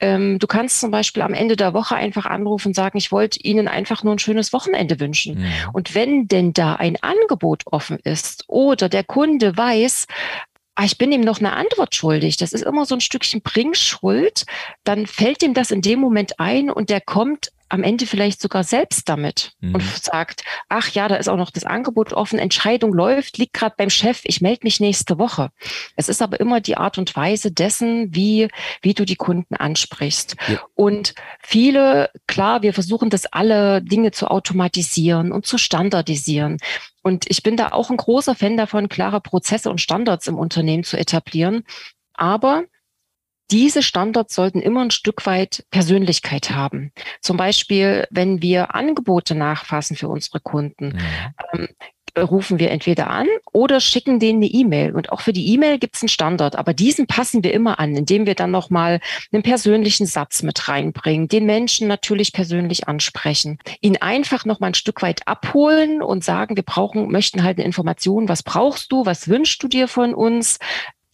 Ähm, 0.00 0.38
du 0.38 0.46
kannst 0.46 0.80
zum 0.80 0.90
Beispiel 0.90 1.22
am 1.22 1.34
Ende 1.34 1.56
der 1.56 1.74
Woche 1.74 1.96
einfach 1.96 2.26
anrufen 2.26 2.68
und 2.68 2.74
sagen, 2.74 2.96
ich 2.96 3.12
wollte 3.12 3.40
Ihnen 3.40 3.68
einfach 3.68 4.02
nur 4.02 4.14
ein 4.14 4.18
schönes 4.18 4.52
Wochenende 4.52 4.98
wünschen. 5.00 5.40
Ja. 5.40 5.70
Und 5.72 5.94
wenn 5.94 6.26
denn 6.26 6.52
da 6.52 6.74
ein 6.74 6.96
Angebot 7.02 7.62
offen 7.66 7.98
ist 8.02 8.44
oder 8.46 8.88
der 8.88 9.04
Kunde 9.04 9.56
weiß, 9.56 10.06
ah, 10.74 10.84
ich 10.84 10.98
bin 10.98 11.12
ihm 11.12 11.20
noch 11.20 11.38
eine 11.38 11.52
Antwort 11.52 11.94
schuldig. 11.94 12.36
Das 12.36 12.52
ist 12.52 12.64
immer 12.64 12.86
so 12.86 12.94
ein 12.94 13.00
Stückchen 13.00 13.42
Bringschuld. 13.42 14.44
Dann 14.84 15.06
fällt 15.06 15.42
ihm 15.42 15.54
das 15.54 15.70
in 15.70 15.82
dem 15.82 16.00
Moment 16.00 16.40
ein 16.40 16.70
und 16.70 16.90
der 16.90 17.00
kommt 17.00 17.52
am 17.74 17.82
Ende 17.82 18.06
vielleicht 18.06 18.40
sogar 18.40 18.62
selbst 18.62 19.08
damit 19.08 19.52
mhm. 19.60 19.74
und 19.74 19.82
sagt, 19.82 20.44
ach 20.68 20.88
ja, 20.90 21.08
da 21.08 21.16
ist 21.16 21.28
auch 21.28 21.36
noch 21.36 21.50
das 21.50 21.64
Angebot 21.64 22.12
offen, 22.12 22.38
Entscheidung 22.38 22.94
läuft, 22.94 23.36
liegt 23.36 23.52
gerade 23.52 23.74
beim 23.76 23.90
Chef, 23.90 24.20
ich 24.24 24.40
melde 24.40 24.60
mich 24.62 24.80
nächste 24.80 25.18
Woche. 25.18 25.50
Es 25.96 26.08
ist 26.08 26.22
aber 26.22 26.38
immer 26.38 26.60
die 26.60 26.76
Art 26.76 26.98
und 26.98 27.14
Weise 27.16 27.50
dessen, 27.50 28.14
wie, 28.14 28.48
wie 28.80 28.94
du 28.94 29.04
die 29.04 29.16
Kunden 29.16 29.56
ansprichst. 29.56 30.36
Ja. 30.46 30.60
Und 30.74 31.14
viele, 31.40 32.10
klar, 32.28 32.62
wir 32.62 32.72
versuchen 32.72 33.10
das 33.10 33.26
alle 33.26 33.82
Dinge 33.82 34.12
zu 34.12 34.28
automatisieren 34.28 35.32
und 35.32 35.46
zu 35.46 35.58
standardisieren. 35.58 36.58
Und 37.02 37.26
ich 37.28 37.42
bin 37.42 37.56
da 37.56 37.72
auch 37.72 37.90
ein 37.90 37.96
großer 37.96 38.34
Fan 38.34 38.56
davon, 38.56 38.88
klare 38.88 39.20
Prozesse 39.20 39.68
und 39.68 39.80
Standards 39.80 40.28
im 40.28 40.38
Unternehmen 40.38 40.84
zu 40.84 40.96
etablieren. 40.96 41.64
Aber 42.14 42.62
diese 43.54 43.84
Standards 43.84 44.34
sollten 44.34 44.60
immer 44.60 44.82
ein 44.82 44.90
Stück 44.90 45.26
weit 45.26 45.64
Persönlichkeit 45.70 46.50
haben. 46.50 46.90
Zum 47.20 47.36
Beispiel, 47.36 48.04
wenn 48.10 48.42
wir 48.42 48.74
Angebote 48.74 49.36
nachfassen 49.36 49.96
für 49.96 50.08
unsere 50.08 50.40
Kunden, 50.40 50.86
mhm. 50.86 50.98
ähm, 51.52 51.68
rufen 52.18 52.58
wir 52.58 52.70
entweder 52.70 53.10
an 53.10 53.26
oder 53.52 53.80
schicken 53.80 54.18
denen 54.18 54.38
eine 54.38 54.46
E-Mail. 54.46 54.94
Und 54.94 55.10
auch 55.12 55.20
für 55.20 55.32
die 55.32 55.52
E-Mail 55.52 55.78
gibt 55.78 55.96
es 55.96 56.02
einen 56.02 56.08
Standard, 56.08 56.56
aber 56.56 56.74
diesen 56.74 57.06
passen 57.06 57.44
wir 57.44 57.52
immer 57.52 57.78
an, 57.78 57.96
indem 57.96 58.26
wir 58.26 58.34
dann 58.34 58.50
nochmal 58.50 59.00
einen 59.32 59.42
persönlichen 59.42 60.06
Satz 60.06 60.42
mit 60.42 60.68
reinbringen, 60.68 61.28
den 61.28 61.46
Menschen 61.46 61.88
natürlich 61.88 62.32
persönlich 62.32 62.88
ansprechen, 62.88 63.58
ihn 63.80 63.96
einfach 63.98 64.44
nochmal 64.44 64.70
ein 64.70 64.74
Stück 64.74 65.02
weit 65.02 65.26
abholen 65.26 66.02
und 66.02 66.24
sagen, 66.24 66.56
wir 66.56 66.62
brauchen, 66.62 67.10
möchten 67.10 67.42
halt 67.42 67.58
eine 67.58 67.66
Information, 67.66 68.28
was 68.28 68.42
brauchst 68.42 68.92
du, 68.92 69.06
was 69.06 69.28
wünschst 69.28 69.62
du 69.62 69.68
dir 69.68 69.88
von 69.88 70.14
uns, 70.14 70.58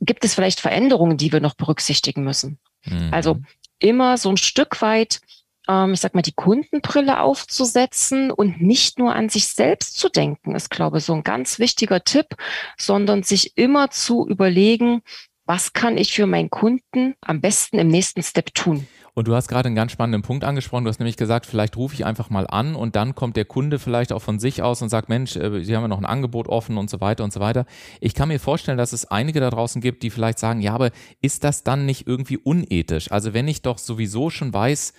gibt 0.00 0.24
es 0.24 0.34
vielleicht 0.34 0.60
Veränderungen, 0.60 1.16
die 1.16 1.32
wir 1.32 1.40
noch 1.40 1.54
berücksichtigen 1.54 2.24
müssen. 2.24 2.58
Mhm. 2.84 3.08
Also 3.12 3.38
immer 3.78 4.16
so 4.16 4.30
ein 4.30 4.36
Stück 4.36 4.82
weit, 4.82 5.20
ähm, 5.68 5.92
ich 5.92 6.00
sag 6.00 6.14
mal, 6.14 6.22
die 6.22 6.32
Kundenbrille 6.32 7.20
aufzusetzen 7.20 8.30
und 8.30 8.60
nicht 8.60 8.98
nur 8.98 9.14
an 9.14 9.28
sich 9.28 9.46
selbst 9.48 9.98
zu 9.98 10.08
denken, 10.08 10.54
ist, 10.54 10.70
glaube 10.70 10.98
ich, 10.98 11.04
so 11.04 11.14
ein 11.14 11.22
ganz 11.22 11.58
wichtiger 11.58 12.02
Tipp, 12.02 12.36
sondern 12.78 13.22
sich 13.22 13.56
immer 13.56 13.90
zu 13.90 14.26
überlegen, 14.26 15.02
was 15.44 15.72
kann 15.72 15.98
ich 15.98 16.12
für 16.12 16.26
meinen 16.26 16.50
Kunden 16.50 17.14
am 17.20 17.40
besten 17.40 17.78
im 17.78 17.88
nächsten 17.88 18.22
Step 18.22 18.54
tun. 18.54 18.86
Und 19.14 19.28
du 19.28 19.34
hast 19.34 19.48
gerade 19.48 19.66
einen 19.66 19.76
ganz 19.76 19.92
spannenden 19.92 20.22
Punkt 20.22 20.44
angesprochen. 20.44 20.84
Du 20.84 20.88
hast 20.88 21.00
nämlich 21.00 21.16
gesagt, 21.16 21.46
vielleicht 21.46 21.76
rufe 21.76 21.94
ich 21.94 22.04
einfach 22.04 22.30
mal 22.30 22.46
an 22.46 22.74
und 22.74 22.96
dann 22.96 23.14
kommt 23.14 23.36
der 23.36 23.44
Kunde 23.44 23.78
vielleicht 23.78 24.12
auch 24.12 24.22
von 24.22 24.38
sich 24.38 24.62
aus 24.62 24.82
und 24.82 24.88
sagt, 24.88 25.08
Mensch, 25.08 25.36
äh, 25.36 25.64
Sie 25.64 25.74
haben 25.74 25.82
ja 25.82 25.88
noch 25.88 25.98
ein 25.98 26.06
Angebot 26.06 26.48
offen 26.48 26.78
und 26.78 26.90
so 26.90 27.00
weiter 27.00 27.24
und 27.24 27.32
so 27.32 27.40
weiter. 27.40 27.66
Ich 28.00 28.14
kann 28.14 28.28
mir 28.28 28.40
vorstellen, 28.40 28.78
dass 28.78 28.92
es 28.92 29.10
einige 29.10 29.40
da 29.40 29.50
draußen 29.50 29.80
gibt, 29.80 30.02
die 30.02 30.10
vielleicht 30.10 30.38
sagen, 30.38 30.60
ja, 30.60 30.74
aber 30.74 30.90
ist 31.20 31.44
das 31.44 31.64
dann 31.64 31.86
nicht 31.86 32.06
irgendwie 32.06 32.38
unethisch? 32.38 33.10
Also 33.10 33.34
wenn 33.34 33.48
ich 33.48 33.62
doch 33.62 33.78
sowieso 33.78 34.30
schon 34.30 34.52
weiß, 34.52 34.92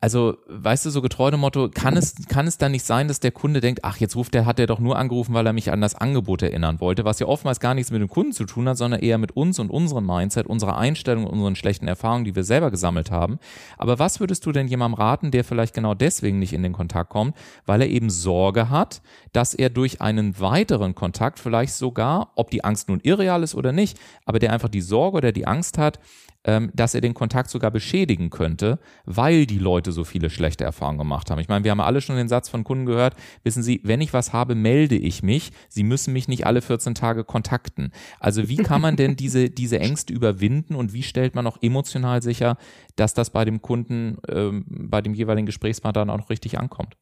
also, 0.00 0.36
weißt 0.48 0.84
du, 0.84 0.90
so 0.90 1.00
getreu 1.00 1.30
dem 1.30 1.40
Motto, 1.40 1.70
kann 1.72 1.96
es, 1.96 2.14
kann 2.28 2.46
es 2.46 2.58
dann 2.58 2.72
nicht 2.72 2.84
sein, 2.84 3.08
dass 3.08 3.20
der 3.20 3.30
Kunde 3.30 3.60
denkt, 3.60 3.80
ach, 3.84 3.96
jetzt 3.96 4.16
ruft 4.16 4.34
der, 4.34 4.44
hat 4.44 4.58
der 4.58 4.66
doch 4.66 4.78
nur 4.78 4.98
angerufen, 4.98 5.34
weil 5.34 5.46
er 5.46 5.52
mich 5.52 5.72
an 5.72 5.80
das 5.80 5.94
Angebot 5.94 6.42
erinnern 6.42 6.80
wollte, 6.80 7.04
was 7.04 7.20
ja 7.20 7.26
oftmals 7.26 7.58
gar 7.58 7.74
nichts 7.74 7.90
mit 7.90 8.02
dem 8.02 8.08
Kunden 8.08 8.32
zu 8.32 8.44
tun 8.44 8.68
hat, 8.68 8.76
sondern 8.76 9.00
eher 9.00 9.16
mit 9.18 9.36
uns 9.36 9.58
und 9.58 9.70
unserem 9.70 10.06
Mindset, 10.06 10.46
unserer 10.46 10.76
Einstellung, 10.76 11.26
unseren 11.26 11.56
schlechten 11.56 11.88
Erfahrungen, 11.88 12.24
die 12.24 12.36
wir 12.36 12.44
selber 12.44 12.70
gesammelt 12.70 13.10
haben. 13.10 13.38
Aber 13.78 13.98
was 13.98 14.20
würdest 14.20 14.44
du 14.44 14.52
denn 14.52 14.68
jemandem 14.68 15.00
raten, 15.00 15.30
der 15.30 15.44
vielleicht 15.44 15.74
genau 15.74 15.94
deswegen 15.94 16.38
nicht 16.38 16.52
in 16.52 16.62
den 16.62 16.72
Kontakt 16.72 17.10
kommt, 17.10 17.34
weil 17.64 17.80
er 17.80 17.88
eben 17.88 18.10
Sorge 18.10 18.68
hat, 18.68 19.00
dass 19.32 19.54
er 19.54 19.70
durch 19.70 20.00
einen 20.00 20.38
weiteren 20.38 20.94
Kontakt 20.94 21.38
vielleicht 21.38 21.74
sogar, 21.74 22.32
ob 22.34 22.50
die 22.50 22.62
Angst 22.62 22.88
nun 22.88 23.00
irreal 23.02 23.42
ist 23.42 23.54
oder 23.54 23.72
nicht, 23.72 23.98
aber 24.26 24.38
der 24.38 24.52
einfach 24.52 24.68
die 24.68 24.80
Sorge 24.82 25.16
oder 25.16 25.32
die 25.32 25.46
Angst 25.46 25.78
hat, 25.78 25.98
ähm, 26.44 26.70
dass 26.74 26.94
er 26.94 27.00
den 27.00 27.14
Kontakt 27.14 27.50
sogar 27.50 27.70
beschädigen 27.70 28.30
könnte, 28.30 28.78
weil 29.04 29.46
die 29.46 29.58
Leute 29.58 29.92
so 29.92 30.04
viele 30.04 30.30
schlechte 30.30 30.64
Erfahrungen 30.64 30.98
gemacht 30.98 31.30
haben. 31.30 31.38
Ich 31.38 31.48
meine, 31.48 31.64
wir 31.64 31.70
haben 31.70 31.80
alle 31.80 32.00
schon 32.00 32.16
den 32.16 32.28
Satz 32.28 32.48
von 32.48 32.64
Kunden 32.64 32.86
gehört, 32.86 33.14
wissen 33.42 33.62
Sie, 33.62 33.80
wenn 33.84 34.00
ich 34.00 34.12
was 34.12 34.32
habe, 34.32 34.54
melde 34.54 34.96
ich 34.96 35.22
mich. 35.22 35.52
Sie 35.68 35.82
müssen 35.82 36.12
mich 36.12 36.28
nicht 36.28 36.46
alle 36.46 36.62
14 36.62 36.94
Tage 36.94 37.24
kontakten. 37.24 37.92
Also 38.20 38.48
wie 38.48 38.56
kann 38.56 38.80
man 38.80 38.96
denn 38.96 39.16
diese, 39.16 39.50
diese 39.50 39.80
Ängste 39.80 40.12
überwinden 40.12 40.74
und 40.74 40.92
wie 40.92 41.02
stellt 41.02 41.34
man 41.34 41.46
auch 41.46 41.58
emotional 41.62 42.22
sicher, 42.22 42.56
dass 42.96 43.14
das 43.14 43.30
bei 43.30 43.44
dem 43.44 43.62
Kunden, 43.62 44.18
ähm, 44.28 44.64
bei 44.68 45.00
dem 45.00 45.14
jeweiligen 45.14 45.46
Gesprächspartner 45.46 46.12
auch 46.12 46.18
noch 46.18 46.30
richtig 46.30 46.58
ankommt? 46.58 46.96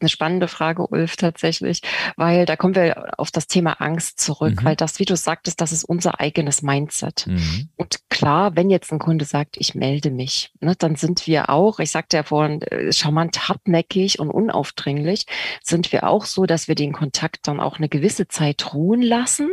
Ist 0.00 0.02
eine 0.02 0.08
spannende 0.08 0.48
Frage, 0.48 0.86
Ulf, 0.86 1.16
tatsächlich, 1.16 1.82
weil 2.16 2.46
da 2.46 2.56
kommen 2.56 2.74
wir 2.74 3.18
auf 3.18 3.30
das 3.30 3.46
Thema 3.46 3.80
Angst 3.80 4.18
zurück, 4.18 4.62
mhm. 4.62 4.64
weil 4.64 4.76
das, 4.76 4.98
wie 4.98 5.04
du 5.04 5.14
sagtest, 5.14 5.60
das 5.60 5.72
ist 5.72 5.84
unser 5.84 6.20
eigenes 6.20 6.62
Mindset. 6.62 7.26
Mhm. 7.26 7.68
Und 7.76 8.08
klar, 8.08 8.56
wenn 8.56 8.70
jetzt 8.70 8.92
ein 8.92 8.98
Kunde 8.98 9.26
sagt, 9.26 9.56
ich 9.58 9.74
melde 9.74 10.10
mich, 10.10 10.52
ne, 10.60 10.74
dann 10.76 10.96
sind 10.96 11.26
wir 11.26 11.50
auch, 11.50 11.80
ich 11.80 11.90
sagte 11.90 12.16
ja 12.16 12.22
vorhin, 12.22 12.62
äh, 12.62 12.92
charmant 12.92 13.48
hartnäckig 13.48 14.18
und 14.18 14.30
unaufdringlich, 14.30 15.26
sind 15.62 15.92
wir 15.92 16.04
auch 16.04 16.24
so, 16.24 16.46
dass 16.46 16.66
wir 16.66 16.74
den 16.74 16.92
Kontakt 16.92 17.46
dann 17.46 17.60
auch 17.60 17.76
eine 17.76 17.88
gewisse 17.88 18.26
Zeit 18.26 18.72
ruhen 18.72 19.02
lassen 19.02 19.50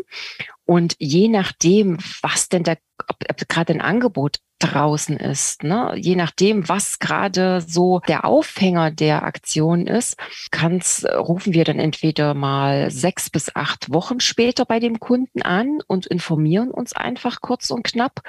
und 0.68 0.96
je 1.00 1.30
nachdem, 1.30 1.98
was 2.22 2.50
denn 2.50 2.64
da, 2.64 2.74
ob, 3.08 3.18
ob 3.30 3.48
gerade 3.48 3.74
ein 3.74 3.82
Angebot 3.82 4.40
draußen 4.60 5.18
ist. 5.18 5.64
Ne? 5.64 5.94
Je 5.96 6.16
nachdem, 6.16 6.68
was 6.68 7.00
gerade 7.00 7.62
so 7.62 8.02
der 8.08 8.26
Aufhänger 8.26 8.92
der 8.92 9.24
Aktion 9.24 9.88
ist, 9.88 10.18
kann's, 10.52 11.06
rufen 11.06 11.54
wir 11.54 11.64
dann 11.64 11.80
entweder 11.80 12.34
mal 12.34 12.92
sechs 12.92 13.30
bis 13.30 13.56
acht 13.56 13.94
Wochen 13.94 14.20
später 14.20 14.66
bei 14.66 14.80
dem 14.80 15.00
Kunden 15.00 15.42
an 15.42 15.80
und 15.88 16.06
informieren 16.08 16.72
uns 16.72 16.94
einfach 16.94 17.40
kurz 17.42 17.70
und 17.70 17.84
knapp. 17.84 18.22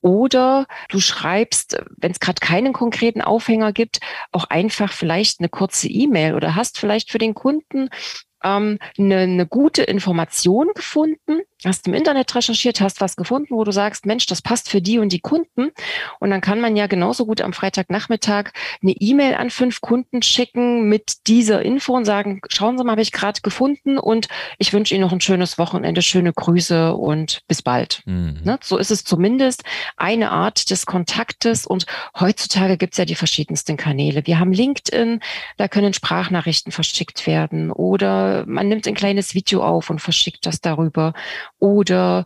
Oder 0.00 0.66
du 0.88 0.98
schreibst, 0.98 1.82
wenn 1.98 2.12
es 2.12 2.20
gerade 2.20 2.40
keinen 2.40 2.72
konkreten 2.72 3.20
Aufhänger 3.20 3.72
gibt, 3.72 4.00
auch 4.30 4.44
einfach 4.44 4.92
vielleicht 4.92 5.40
eine 5.40 5.48
kurze 5.48 5.88
E-Mail 5.88 6.34
oder 6.34 6.54
hast 6.54 6.78
vielleicht 6.78 7.10
für 7.10 7.18
den 7.18 7.34
Kunden 7.34 7.90
ähm, 8.44 8.78
eine, 8.98 9.18
eine 9.18 9.46
gute 9.46 9.82
Information 9.82 10.70
gefunden, 10.74 11.42
hast 11.66 11.86
im 11.86 11.94
Internet 11.94 12.34
recherchiert, 12.34 12.80
hast 12.80 13.00
was 13.00 13.16
gefunden, 13.16 13.54
wo 13.54 13.64
du 13.64 13.72
sagst, 13.72 14.06
Mensch, 14.06 14.26
das 14.26 14.42
passt 14.42 14.68
für 14.68 14.80
die 14.80 14.98
und 14.98 15.12
die 15.12 15.20
Kunden. 15.20 15.70
Und 16.20 16.30
dann 16.30 16.40
kann 16.40 16.60
man 16.60 16.76
ja 16.76 16.86
genauso 16.86 17.26
gut 17.26 17.40
am 17.40 17.52
Freitagnachmittag 17.52 18.50
eine 18.82 18.92
E-Mail 18.92 19.34
an 19.34 19.50
fünf 19.50 19.80
Kunden 19.80 20.22
schicken 20.22 20.88
mit 20.88 21.26
dieser 21.26 21.62
Info 21.62 21.94
und 21.94 22.04
sagen, 22.04 22.40
schauen 22.48 22.78
Sie 22.78 22.84
mal, 22.84 22.92
habe 22.92 23.02
ich 23.02 23.12
gerade 23.12 23.40
gefunden 23.40 23.98
und 23.98 24.28
ich 24.58 24.72
wünsche 24.72 24.94
Ihnen 24.94 25.04
noch 25.04 25.12
ein 25.12 25.20
schönes 25.20 25.58
Wochenende, 25.58 26.02
schöne 26.02 26.32
Grüße 26.32 26.94
und 26.94 27.40
bis 27.48 27.62
bald. 27.62 28.02
Mhm. 28.06 28.40
Ne? 28.44 28.58
So 28.62 28.78
ist 28.78 28.90
es 28.90 29.04
zumindest 29.04 29.64
eine 29.96 30.30
Art 30.30 30.70
des 30.70 30.86
Kontaktes 30.86 31.66
und 31.66 31.86
heutzutage 32.18 32.76
gibt 32.76 32.94
es 32.94 32.98
ja 32.98 33.04
die 33.04 33.14
verschiedensten 33.14 33.76
Kanäle. 33.76 34.26
Wir 34.26 34.38
haben 34.38 34.52
LinkedIn, 34.52 35.20
da 35.56 35.68
können 35.68 35.94
Sprachnachrichten 35.94 36.72
verschickt 36.72 37.26
werden 37.26 37.70
oder 37.70 38.44
man 38.46 38.68
nimmt 38.68 38.86
ein 38.86 38.94
kleines 38.94 39.34
Video 39.34 39.62
auf 39.62 39.90
und 39.90 40.00
verschickt 40.00 40.46
das 40.46 40.60
darüber 40.60 41.14
oder 41.62 42.24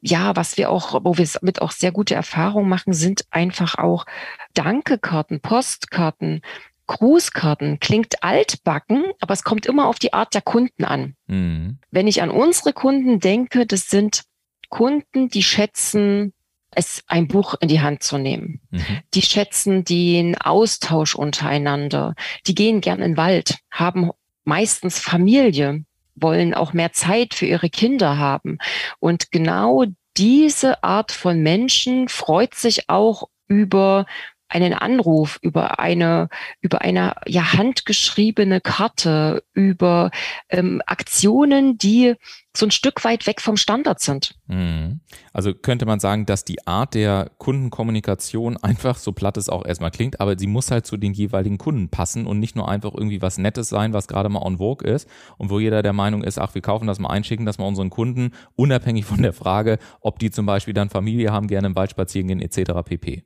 ja, 0.00 0.34
was 0.34 0.56
wir 0.56 0.70
auch, 0.70 0.98
wo 1.04 1.18
wir 1.18 1.28
mit 1.42 1.60
auch 1.60 1.72
sehr 1.72 1.92
gute 1.92 2.14
Erfahrungen 2.14 2.70
machen, 2.70 2.94
sind 2.94 3.26
einfach 3.30 3.76
auch 3.76 4.06
Dankekarten, 4.54 5.40
Postkarten, 5.40 6.40
Grußkarten. 6.86 7.80
Klingt 7.80 8.22
altbacken, 8.22 9.04
aber 9.20 9.34
es 9.34 9.44
kommt 9.44 9.66
immer 9.66 9.88
auf 9.88 9.98
die 9.98 10.14
Art 10.14 10.32
der 10.32 10.40
Kunden 10.40 10.84
an. 10.84 11.16
Mhm. 11.26 11.78
Wenn 11.90 12.06
ich 12.06 12.22
an 12.22 12.30
unsere 12.30 12.72
Kunden 12.72 13.20
denke, 13.20 13.66
das 13.66 13.90
sind 13.90 14.22
Kunden, 14.70 15.28
die 15.28 15.42
schätzen 15.42 16.32
es 16.70 17.02
ein 17.08 17.28
Buch 17.28 17.54
in 17.60 17.68
die 17.68 17.82
Hand 17.82 18.02
zu 18.02 18.16
nehmen. 18.16 18.60
Mhm. 18.70 19.00
Die 19.12 19.22
schätzen 19.22 19.84
den 19.84 20.34
Austausch 20.38 21.14
untereinander. 21.14 22.14
Die 22.46 22.54
gehen 22.54 22.80
gern 22.80 23.02
in 23.02 23.12
den 23.12 23.16
Wald, 23.18 23.58
haben 23.70 24.12
meistens 24.44 24.98
Familie, 24.98 25.84
wollen 26.20 26.54
auch 26.54 26.72
mehr 26.72 26.92
Zeit 26.92 27.34
für 27.34 27.46
ihre 27.46 27.70
Kinder 27.70 28.18
haben. 28.18 28.58
Und 28.98 29.30
genau 29.30 29.84
diese 30.16 30.82
Art 30.82 31.12
von 31.12 31.40
Menschen 31.40 32.08
freut 32.08 32.54
sich 32.54 32.88
auch 32.88 33.28
über 33.46 34.06
einen 34.48 34.72
Anruf, 34.72 35.38
über 35.42 35.78
eine, 35.78 36.28
über 36.60 36.80
eine 36.82 37.14
ja, 37.26 37.52
handgeschriebene 37.52 38.60
Karte, 38.60 39.42
über 39.52 40.10
ähm, 40.48 40.82
Aktionen, 40.86 41.78
die 41.78 42.14
so 42.56 42.66
ein 42.66 42.70
Stück 42.70 43.04
weit 43.04 43.26
weg 43.26 43.40
vom 43.40 43.56
Standard 43.56 44.00
sind. 44.00 44.34
Mhm. 44.46 45.00
Also 45.32 45.54
könnte 45.54 45.86
man 45.86 46.00
sagen, 46.00 46.26
dass 46.26 46.44
die 46.44 46.66
Art 46.66 46.94
der 46.94 47.30
Kundenkommunikation 47.38 48.56
einfach, 48.62 48.96
so 48.96 49.12
platt 49.12 49.36
es 49.36 49.48
auch 49.48 49.64
erstmal 49.64 49.90
klingt, 49.90 50.20
aber 50.20 50.38
sie 50.38 50.46
muss 50.46 50.70
halt 50.70 50.86
zu 50.86 50.96
den 50.96 51.12
jeweiligen 51.12 51.58
Kunden 51.58 51.88
passen 51.88 52.26
und 52.26 52.40
nicht 52.40 52.56
nur 52.56 52.68
einfach 52.68 52.94
irgendwie 52.94 53.22
was 53.22 53.38
Nettes 53.38 53.68
sein, 53.68 53.92
was 53.92 54.08
gerade 54.08 54.28
mal 54.28 54.42
on 54.42 54.58
vogue 54.58 54.88
ist 54.88 55.08
und 55.36 55.50
wo 55.50 55.60
jeder 55.60 55.82
der 55.82 55.92
Meinung 55.92 56.24
ist, 56.24 56.38
ach, 56.38 56.54
wir 56.54 56.62
kaufen 56.62 56.86
das 56.86 56.98
mal 56.98 57.10
einschicken, 57.10 57.46
dass 57.46 57.58
wir 57.58 57.66
unseren 57.66 57.90
Kunden, 57.90 58.32
unabhängig 58.56 59.04
von 59.04 59.22
der 59.22 59.32
Frage, 59.32 59.78
ob 60.00 60.18
die 60.18 60.30
zum 60.30 60.46
Beispiel 60.46 60.74
dann 60.74 60.90
Familie 60.90 61.32
haben, 61.32 61.46
gerne 61.46 61.68
im 61.68 61.76
Wald 61.76 61.90
spazieren 61.90 62.28
gehen, 62.28 62.40
etc. 62.40 62.72
pp. 62.84 63.24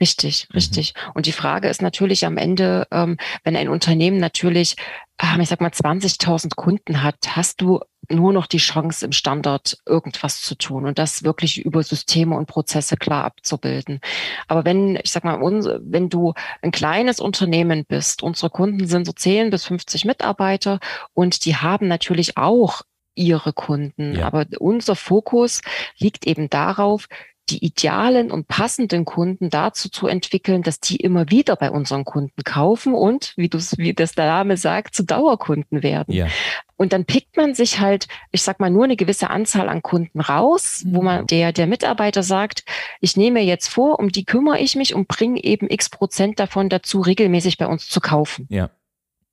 Richtig, 0.00 0.48
richtig. 0.52 0.94
Mhm. 0.94 1.12
Und 1.14 1.26
die 1.26 1.32
Frage 1.32 1.68
ist 1.68 1.80
natürlich 1.80 2.26
am 2.26 2.36
Ende, 2.36 2.86
ähm, 2.90 3.16
wenn 3.44 3.56
ein 3.56 3.68
Unternehmen 3.68 4.18
natürlich, 4.18 4.76
ähm, 5.18 5.40
ich 5.40 5.48
sag 5.48 5.60
mal, 5.60 5.70
20.000 5.70 6.54
Kunden 6.54 7.02
hat, 7.02 7.16
hast 7.34 7.60
du 7.62 7.80
nur 8.08 8.32
noch 8.32 8.46
die 8.46 8.58
Chance, 8.58 9.04
im 9.04 9.12
Standard 9.12 9.78
irgendwas 9.86 10.40
zu 10.40 10.54
tun 10.56 10.86
und 10.86 10.98
das 10.98 11.24
wirklich 11.24 11.64
über 11.64 11.82
Systeme 11.82 12.36
und 12.36 12.46
Prozesse 12.46 12.96
klar 12.96 13.24
abzubilden. 13.24 14.00
Aber 14.48 14.64
wenn, 14.64 14.96
ich 14.96 15.10
sag 15.10 15.24
mal, 15.24 15.40
wenn 15.40 16.08
du 16.08 16.34
ein 16.62 16.70
kleines 16.70 17.18
Unternehmen 17.18 17.84
bist, 17.84 18.22
unsere 18.22 18.50
Kunden 18.50 18.86
sind 18.86 19.06
so 19.06 19.12
10 19.12 19.50
bis 19.50 19.64
50 19.64 20.04
Mitarbeiter 20.04 20.78
und 21.14 21.44
die 21.44 21.56
haben 21.56 21.88
natürlich 21.88 22.36
auch 22.36 22.82
ihre 23.14 23.52
Kunden. 23.52 24.14
Ja. 24.16 24.26
Aber 24.26 24.46
unser 24.58 24.94
Fokus 24.94 25.62
liegt 25.98 26.26
eben 26.26 26.50
darauf, 26.50 27.08
die 27.48 27.64
idealen 27.64 28.30
und 28.30 28.48
passenden 28.48 29.04
Kunden 29.04 29.50
dazu 29.50 29.88
zu 29.88 30.06
entwickeln, 30.06 30.62
dass 30.62 30.80
die 30.80 30.96
immer 30.96 31.30
wieder 31.30 31.56
bei 31.56 31.70
unseren 31.70 32.04
Kunden 32.04 32.42
kaufen 32.44 32.94
und, 32.94 33.32
wie 33.36 33.48
du 33.48 33.58
wie 33.76 33.94
das 33.94 34.12
der 34.12 34.26
Name 34.26 34.56
sagt, 34.56 34.94
zu 34.94 35.04
Dauerkunden 35.04 35.82
werden. 35.82 36.12
Ja. 36.12 36.28
Und 36.76 36.92
dann 36.92 37.04
pickt 37.04 37.36
man 37.36 37.54
sich 37.54 37.80
halt, 37.80 38.06
ich 38.32 38.42
sag 38.42 38.60
mal, 38.60 38.70
nur 38.70 38.84
eine 38.84 38.96
gewisse 38.96 39.30
Anzahl 39.30 39.68
an 39.68 39.82
Kunden 39.82 40.20
raus, 40.20 40.84
wo 40.86 41.02
man 41.02 41.22
mhm. 41.22 41.26
der, 41.28 41.52
der 41.52 41.66
Mitarbeiter 41.66 42.22
sagt, 42.22 42.64
ich 43.00 43.16
nehme 43.16 43.40
jetzt 43.40 43.68
vor, 43.68 43.98
um 43.98 44.10
die 44.10 44.24
kümmere 44.24 44.58
ich 44.58 44.76
mich 44.76 44.94
und 44.94 45.08
bringe 45.08 45.42
eben 45.42 45.70
x 45.70 45.88
Prozent 45.88 46.38
davon 46.38 46.68
dazu, 46.68 47.00
regelmäßig 47.00 47.56
bei 47.56 47.66
uns 47.66 47.88
zu 47.88 48.00
kaufen. 48.00 48.46
Ja. 48.50 48.70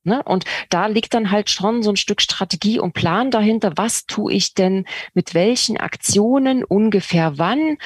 Ne? 0.03 0.21
Und 0.23 0.45
da 0.69 0.87
liegt 0.87 1.13
dann 1.13 1.31
halt 1.31 1.49
schon 1.49 1.81
so 1.81 1.89
ein 1.89 1.95
Stück 1.95 2.21
Strategie 2.21 2.79
und 2.79 2.93
Plan 2.93 3.31
dahinter. 3.31 3.73
Was 3.75 4.05
tue 4.05 4.33
ich 4.33 4.53
denn 4.53 4.85
mit 5.13 5.33
welchen 5.33 5.77
Aktionen 5.77 6.63
ungefähr 6.63 7.37
wann? 7.37 7.77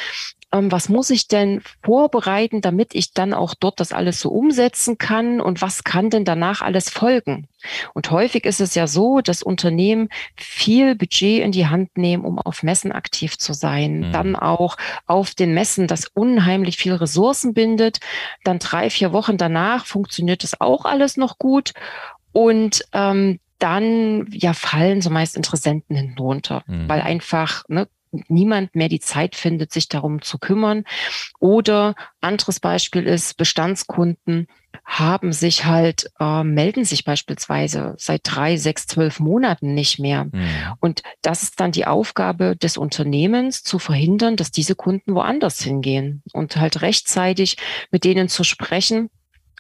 Ähm, 0.54 0.72
was 0.72 0.88
muss 0.88 1.10
ich 1.10 1.28
denn 1.28 1.62
vorbereiten, 1.84 2.62
damit 2.62 2.96
ich 2.96 3.14
dann 3.14 3.34
auch 3.34 3.54
dort 3.54 3.80
das 3.80 3.92
alles 3.92 4.20
so 4.20 4.30
umsetzen 4.30 4.98
kann? 4.98 5.42
Und 5.42 5.62
was 5.62 5.84
kann 5.84 6.10
denn 6.10 6.24
danach 6.24 6.62
alles 6.62 6.90
folgen? 6.90 7.48
Und 7.94 8.12
häufig 8.12 8.46
ist 8.46 8.62
es 8.62 8.74
ja 8.76 8.88
so, 8.88 9.20
dass 9.20 9.44
Unternehmen 9.44 10.10
viel 10.36 10.96
Budget 10.96 11.44
in 11.44 11.52
die 11.52 11.68
Hand 11.68 11.98
nehmen, 11.98 12.24
um 12.24 12.40
auf 12.40 12.64
Messen 12.64 12.92
aktiv 12.92 13.38
zu 13.38 13.54
sein. 13.54 14.00
Mhm. 14.00 14.12
Dann 14.14 14.36
auch 14.36 14.78
auf 15.06 15.36
den 15.36 15.54
Messen, 15.54 15.88
das 15.88 16.08
unheimlich 16.14 16.78
viel 16.78 16.94
Ressourcen 16.94 17.54
bindet. 17.54 18.00
Dann 18.44 18.60
drei, 18.60 18.90
vier 18.90 19.12
Wochen 19.12 19.38
danach 19.38 19.86
funktioniert 19.86 20.44
das 20.44 20.62
auch 20.62 20.86
alles 20.86 21.18
noch 21.18 21.40
gut. 21.40 21.74
Und 22.32 22.86
ähm, 22.94 23.40
dann 23.60 24.28
ja 24.32 24.54
fallen 24.54 25.02
so 25.02 25.10
meist 25.10 25.36
Interessenten 25.36 25.96
hinten 25.96 26.20
runter, 26.20 26.64
mhm. 26.68 26.88
weil 26.88 27.02
einfach 27.02 27.64
ne, 27.68 27.88
niemand 28.28 28.76
mehr 28.76 28.90
die 28.90 29.00
Zeit 29.00 29.36
findet, 29.36 29.72
sich 29.72 29.88
darum 29.88 30.22
zu 30.22 30.38
kümmern. 30.38 30.84
Oder 31.40 31.96
anderes 32.22 32.60
Beispiel 32.60 33.04
ist, 33.04 33.38
Bestandskunden 33.38 34.48
haben 34.86 35.34
sich 35.34 35.66
halt, 35.66 36.10
äh, 36.20 36.44
melden 36.44 36.86
sich 36.86 37.04
beispielsweise 37.04 37.96
seit 37.98 38.22
drei, 38.24 38.58
sechs, 38.58 38.88
zwölf 38.88 39.20
Monaten 39.20 39.74
nicht 39.74 40.00
mehr. 40.00 40.26
Mhm. 40.26 40.48
Und 40.80 41.04
das 41.22 41.44
ist 41.44 41.60
dann 41.60 41.72
die 41.72 41.86
Aufgabe 41.86 42.56
des 42.56 42.78
Unternehmens, 42.78 43.64
zu 43.64 43.80
verhindern, 43.80 44.36
dass 44.36 44.52
diese 44.52 44.76
Kunden 44.76 45.14
woanders 45.14 45.62
hingehen 45.62 46.24
und 46.32 46.56
halt 46.58 46.82
rechtzeitig 46.82 47.58
mit 47.92 48.04
denen 48.04 48.30
zu 48.30 48.44
sprechen, 48.44 49.10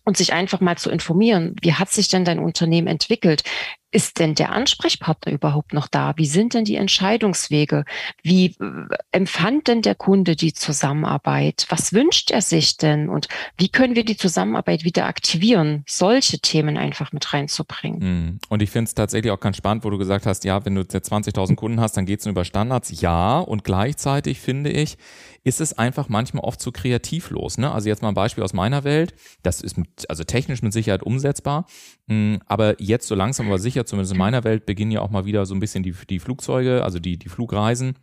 und 0.07 0.15
sich 0.15 0.31
einfach 0.31 0.61
mal 0.61 0.77
zu 0.77 0.89
informieren, 0.89 1.53
wie 1.61 1.73
hat 1.73 1.89
sich 1.89 2.07
denn 2.07 2.23
dein 2.23 2.39
Unternehmen 2.39 2.87
entwickelt? 2.87 3.43
Ist 3.89 4.19
denn 4.19 4.35
der 4.35 4.51
Ansprechpartner 4.51 5.31
überhaupt 5.31 5.71
noch 5.71 5.87
da? 5.87 6.13
Wie 6.17 6.25
sind 6.25 6.53
denn 6.53 6.65
die 6.65 6.75
Entscheidungswege? 6.75 7.85
Wie 8.21 8.47
äh, 8.59 8.95
empfand 9.11 9.69
denn 9.69 9.81
der 9.81 9.95
Kunde 9.95 10.35
die 10.35 10.51
Zusammenarbeit? 10.51 11.65
Was 11.69 11.93
wünscht 11.93 12.31
er 12.31 12.41
sich 12.41 12.75
denn? 12.75 13.07
Und 13.07 13.29
wie 13.57 13.69
können 13.69 13.95
wir 13.95 14.03
die 14.03 14.17
Zusammenarbeit 14.17 14.83
wieder 14.83 15.05
aktivieren? 15.05 15.83
Solche 15.87 16.39
Themen 16.39 16.77
einfach 16.77 17.13
mit 17.13 17.33
reinzubringen. 17.33 17.99
Mhm. 17.99 18.39
Und 18.49 18.61
ich 18.61 18.71
finde 18.71 18.89
es 18.89 18.93
tatsächlich 18.93 19.31
auch 19.31 19.39
ganz 19.39 19.55
spannend, 19.55 19.85
wo 19.85 19.89
du 19.89 19.97
gesagt 19.97 20.25
hast, 20.25 20.43
ja, 20.43 20.65
wenn 20.65 20.75
du 20.75 20.81
jetzt 20.81 21.09
20.000 21.11 21.55
Kunden 21.55 21.79
hast, 21.79 21.95
dann 21.95 22.05
geht 22.05 22.19
es 22.19 22.25
nur 22.25 22.31
über 22.31 22.43
Standards. 22.43 22.99
Ja, 23.01 23.39
und 23.39 23.63
gleichzeitig 23.63 24.41
finde 24.41 24.69
ich, 24.69 24.97
ist 25.45 25.61
es 25.61 25.77
einfach 25.77 26.09
manchmal 26.09 26.43
oft 26.43 26.59
zu 26.59 26.73
kreativlos. 26.73 27.57
Ne? 27.57 27.71
Also 27.71 27.87
jetzt 27.87 28.01
mal 28.01 28.09
ein 28.09 28.15
Beispiel 28.15 28.43
aus 28.43 28.51
meiner 28.51 28.83
Welt. 28.83 29.15
Das 29.43 29.61
ist 29.61 29.77
mit, 29.77 30.09
also 30.09 30.25
technisch 30.25 30.61
mit 30.61 30.73
Sicherheit 30.73 31.03
umsetzbar. 31.03 31.65
Mm, 32.07 32.35
aber 32.45 32.81
jetzt 32.81 33.07
so 33.07 33.15
langsam 33.15 33.47
aber 33.47 33.59
sicher, 33.59 33.85
zumindest 33.85 34.13
in 34.13 34.17
meiner 34.17 34.43
Welt, 34.43 34.65
beginnen 34.65 34.91
ja 34.91 35.01
auch 35.01 35.09
mal 35.09 35.25
wieder 35.25 35.45
so 35.45 35.53
ein 35.53 35.59
bisschen 35.59 35.83
die, 35.83 35.93
die 36.09 36.19
Flugzeuge, 36.19 36.83
also 36.83 36.99
die, 36.99 37.17
die 37.17 37.29
Flugreisen 37.29 37.95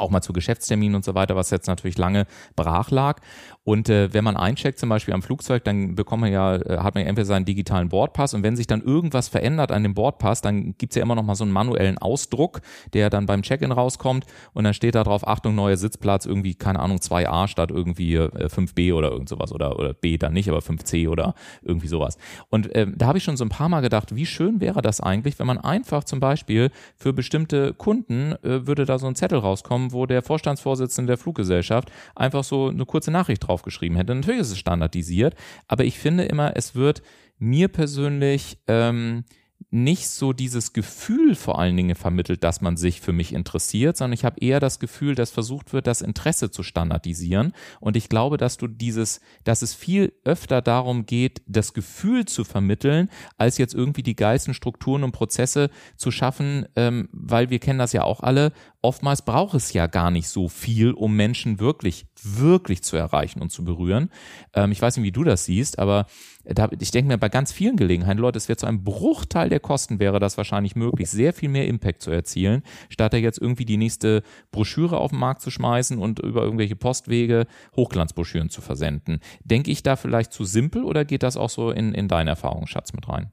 auch 0.00 0.10
mal 0.10 0.22
zu 0.22 0.32
Geschäftsterminen 0.32 0.96
und 0.96 1.04
so 1.04 1.14
weiter, 1.14 1.36
was 1.36 1.50
jetzt 1.50 1.66
natürlich 1.66 1.98
lange 1.98 2.26
brach 2.56 2.90
lag. 2.90 3.20
Und 3.62 3.88
äh, 3.88 4.12
wenn 4.12 4.24
man 4.24 4.36
eincheckt, 4.36 4.78
zum 4.78 4.88
Beispiel 4.88 5.12
am 5.12 5.22
Flugzeug, 5.22 5.64
dann 5.64 5.94
bekommt 5.94 6.22
man 6.22 6.32
ja, 6.32 6.56
äh, 6.56 6.78
hat 6.78 6.94
man 6.94 7.04
ja 7.04 7.08
entweder 7.08 7.26
seinen 7.26 7.44
digitalen 7.44 7.88
Bordpass 7.90 8.32
und 8.34 8.42
wenn 8.42 8.56
sich 8.56 8.66
dann 8.66 8.80
irgendwas 8.80 9.28
verändert 9.28 9.70
an 9.70 9.82
dem 9.82 9.94
Bordpass, 9.94 10.40
dann 10.40 10.74
gibt's 10.78 10.96
ja 10.96 11.02
immer 11.02 11.14
noch 11.14 11.22
mal 11.22 11.34
so 11.34 11.44
einen 11.44 11.52
manuellen 11.52 11.98
Ausdruck, 11.98 12.62
der 12.94 13.10
dann 13.10 13.26
beim 13.26 13.42
Check-in 13.42 13.70
rauskommt 13.70 14.24
und 14.54 14.64
dann 14.64 14.74
steht 14.74 14.94
da 14.94 15.04
drauf, 15.04 15.26
Achtung, 15.28 15.54
neuer 15.54 15.76
Sitzplatz, 15.76 16.24
irgendwie, 16.24 16.54
keine 16.54 16.80
Ahnung, 16.80 16.98
2a 16.98 17.48
statt 17.48 17.70
irgendwie 17.70 18.14
äh, 18.14 18.46
5b 18.46 18.94
oder 18.94 19.10
irgend 19.10 19.28
sowas 19.28 19.52
oder, 19.52 19.78
oder 19.78 19.92
b 19.92 20.16
dann 20.16 20.32
nicht, 20.32 20.48
aber 20.48 20.60
5c 20.60 21.08
oder 21.08 21.34
irgendwie 21.62 21.88
sowas. 21.88 22.16
Und 22.48 22.74
äh, 22.74 22.86
da 22.96 23.06
habe 23.06 23.18
ich 23.18 23.24
schon 23.24 23.36
so 23.36 23.44
ein 23.44 23.50
paar 23.50 23.68
Mal 23.68 23.80
gedacht, 23.80 24.14
wie 24.14 24.26
schön 24.26 24.60
wäre 24.60 24.82
das 24.82 25.00
eigentlich, 25.00 25.38
wenn 25.38 25.46
man 25.46 25.58
einfach 25.58 26.04
zum 26.04 26.18
Beispiel 26.20 26.70
für 26.96 27.12
bestimmte 27.12 27.74
Kunden 27.74 28.32
äh, 28.42 28.66
würde 28.66 28.86
da 28.86 28.98
so 28.98 29.06
ein 29.06 29.14
Zettel 29.14 29.38
rauskommen, 29.38 29.89
wo 29.92 30.06
der 30.06 30.22
Vorstandsvorsitzende 30.22 31.12
der 31.12 31.18
Fluggesellschaft 31.18 31.90
einfach 32.14 32.44
so 32.44 32.68
eine 32.68 32.86
kurze 32.86 33.10
Nachricht 33.10 33.46
draufgeschrieben 33.46 33.96
hätte. 33.96 34.14
Natürlich 34.14 34.40
ist 34.40 34.52
es 34.52 34.58
standardisiert, 34.58 35.34
aber 35.68 35.84
ich 35.84 35.98
finde 35.98 36.24
immer, 36.24 36.56
es 36.56 36.74
wird 36.74 37.02
mir 37.38 37.68
persönlich 37.68 38.58
ähm, 38.68 39.24
nicht 39.70 40.08
so 40.08 40.32
dieses 40.32 40.72
Gefühl 40.72 41.36
vor 41.36 41.58
allen 41.58 41.76
Dingen 41.76 41.94
vermittelt, 41.94 42.42
dass 42.42 42.60
man 42.60 42.76
sich 42.76 43.00
für 43.00 43.12
mich 43.12 43.32
interessiert, 43.32 43.96
sondern 43.96 44.14
ich 44.14 44.24
habe 44.24 44.40
eher 44.40 44.58
das 44.58 44.80
Gefühl, 44.80 45.14
dass 45.14 45.30
versucht 45.30 45.72
wird, 45.72 45.86
das 45.86 46.02
Interesse 46.02 46.50
zu 46.50 46.64
standardisieren. 46.64 47.52
Und 47.78 47.96
ich 47.96 48.08
glaube, 48.08 48.36
dass 48.36 48.56
du 48.56 48.66
dieses, 48.66 49.20
dass 49.44 49.62
es 49.62 49.74
viel 49.74 50.12
öfter 50.24 50.60
darum 50.60 51.06
geht, 51.06 51.42
das 51.46 51.72
Gefühl 51.72 52.26
zu 52.26 52.42
vermitteln, 52.42 53.10
als 53.38 53.58
jetzt 53.58 53.74
irgendwie 53.74 54.02
die 54.02 54.16
geilsten 54.16 54.54
Strukturen 54.54 55.04
und 55.04 55.12
Prozesse 55.12 55.70
zu 55.96 56.10
schaffen, 56.10 56.66
ähm, 56.74 57.08
weil 57.12 57.50
wir 57.50 57.60
kennen 57.60 57.78
das 57.78 57.92
ja 57.92 58.02
auch 58.02 58.20
alle. 58.20 58.52
Oftmals 58.82 59.22
braucht 59.22 59.54
es 59.54 59.72
ja 59.72 59.86
gar 59.86 60.10
nicht 60.10 60.28
so 60.28 60.48
viel, 60.48 60.92
um 60.92 61.14
Menschen 61.14 61.60
wirklich, 61.60 62.06
wirklich 62.22 62.82
zu 62.82 62.96
erreichen 62.96 63.40
und 63.40 63.50
zu 63.50 63.62
berühren. 63.64 64.10
Ähm, 64.52 64.72
ich 64.72 64.82
weiß 64.82 64.96
nicht, 64.96 65.04
wie 65.04 65.12
du 65.12 65.22
das 65.22 65.44
siehst, 65.44 65.78
aber 65.78 66.06
da, 66.44 66.68
ich 66.78 66.90
denke 66.90 67.08
mir 67.08 67.18
bei 67.18 67.28
ganz 67.28 67.52
vielen 67.52 67.76
Gelegenheiten, 67.76 68.20
Leute, 68.20 68.38
es 68.38 68.48
wäre 68.48 68.56
zu 68.56 68.66
einem 68.66 68.82
Bruchteil 68.82 69.50
der 69.50 69.59
Kosten 69.60 70.00
wäre 70.00 70.18
das 70.18 70.36
wahrscheinlich 70.36 70.76
möglich, 70.76 71.10
sehr 71.10 71.32
viel 71.32 71.48
mehr 71.48 71.66
Impact 71.66 72.02
zu 72.02 72.10
erzielen, 72.10 72.62
statt 72.88 73.12
da 73.12 73.16
jetzt 73.16 73.40
irgendwie 73.40 73.64
die 73.64 73.76
nächste 73.76 74.22
Broschüre 74.50 74.98
auf 74.98 75.10
den 75.10 75.20
Markt 75.20 75.42
zu 75.42 75.50
schmeißen 75.50 75.98
und 75.98 76.18
über 76.18 76.42
irgendwelche 76.42 76.76
Postwege 76.76 77.46
Hochglanzbroschüren 77.76 78.50
zu 78.50 78.60
versenden. 78.60 79.20
Denke 79.44 79.70
ich 79.70 79.82
da 79.82 79.96
vielleicht 79.96 80.32
zu 80.32 80.44
simpel 80.44 80.84
oder 80.84 81.04
geht 81.04 81.22
das 81.22 81.36
auch 81.36 81.50
so 81.50 81.70
in, 81.70 81.94
in 81.94 82.08
deinen 82.08 82.28
Erfahrungsschatz 82.28 82.92
mit 82.92 83.08
rein? 83.08 83.30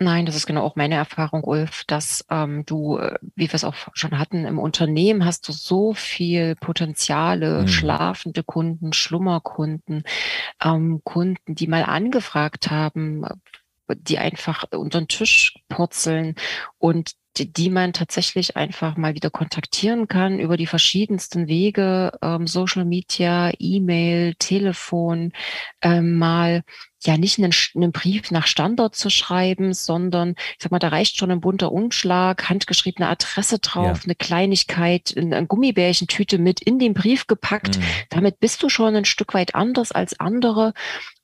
Nein, 0.00 0.26
das 0.26 0.36
ist 0.36 0.46
genau 0.46 0.62
auch 0.62 0.76
meine 0.76 0.94
Erfahrung, 0.94 1.42
Ulf, 1.42 1.82
dass 1.88 2.24
ähm, 2.30 2.64
du, 2.64 2.98
äh, 2.98 3.18
wie 3.34 3.48
wir 3.48 3.54
es 3.54 3.64
auch 3.64 3.74
schon 3.94 4.16
hatten, 4.16 4.44
im 4.44 4.60
Unternehmen 4.60 5.24
hast 5.24 5.48
du 5.48 5.52
so 5.52 5.92
viel 5.92 6.54
Potenziale, 6.54 7.62
mhm. 7.62 7.68
schlafende 7.68 8.44
Kunden, 8.44 8.92
Schlummerkunden, 8.92 10.04
ähm, 10.62 11.00
Kunden, 11.02 11.56
die 11.56 11.66
mal 11.66 11.82
angefragt 11.82 12.70
haben, 12.70 13.26
die 13.94 14.18
einfach 14.18 14.64
unter 14.72 15.00
den 15.00 15.08
Tisch 15.08 15.54
purzeln 15.68 16.34
und 16.78 17.12
die 17.46 17.70
man 17.70 17.92
tatsächlich 17.92 18.56
einfach 18.56 18.96
mal 18.96 19.14
wieder 19.14 19.30
kontaktieren 19.30 20.08
kann 20.08 20.38
über 20.38 20.56
die 20.56 20.66
verschiedensten 20.66 21.48
Wege, 21.48 22.12
ähm, 22.22 22.46
Social 22.46 22.84
Media, 22.84 23.52
E-Mail, 23.58 24.34
Telefon, 24.34 25.32
ähm, 25.82 26.16
mal 26.16 26.62
ja 27.04 27.16
nicht 27.16 27.38
einen, 27.38 27.52
einen, 27.74 27.92
Brief 27.92 28.30
nach 28.30 28.46
Standard 28.46 28.94
zu 28.96 29.10
schreiben, 29.10 29.72
sondern 29.72 30.30
ich 30.30 30.56
sag 30.60 30.72
mal, 30.72 30.78
da 30.78 30.88
reicht 30.88 31.16
schon 31.16 31.30
ein 31.30 31.40
bunter 31.40 31.70
Umschlag, 31.70 32.48
handgeschriebene 32.48 33.08
Adresse 33.08 33.58
drauf, 33.60 33.98
ja. 33.98 34.04
eine 34.04 34.14
Kleinigkeit, 34.14 35.14
eine 35.16 35.46
Gummibärchentüte 35.46 36.38
mit 36.38 36.60
in 36.60 36.78
den 36.78 36.94
Brief 36.94 37.26
gepackt. 37.26 37.78
Mhm. 37.78 37.84
Damit 38.10 38.40
bist 38.40 38.62
du 38.62 38.68
schon 38.68 38.96
ein 38.96 39.04
Stück 39.04 39.34
weit 39.34 39.54
anders 39.54 39.92
als 39.92 40.18
andere. 40.18 40.72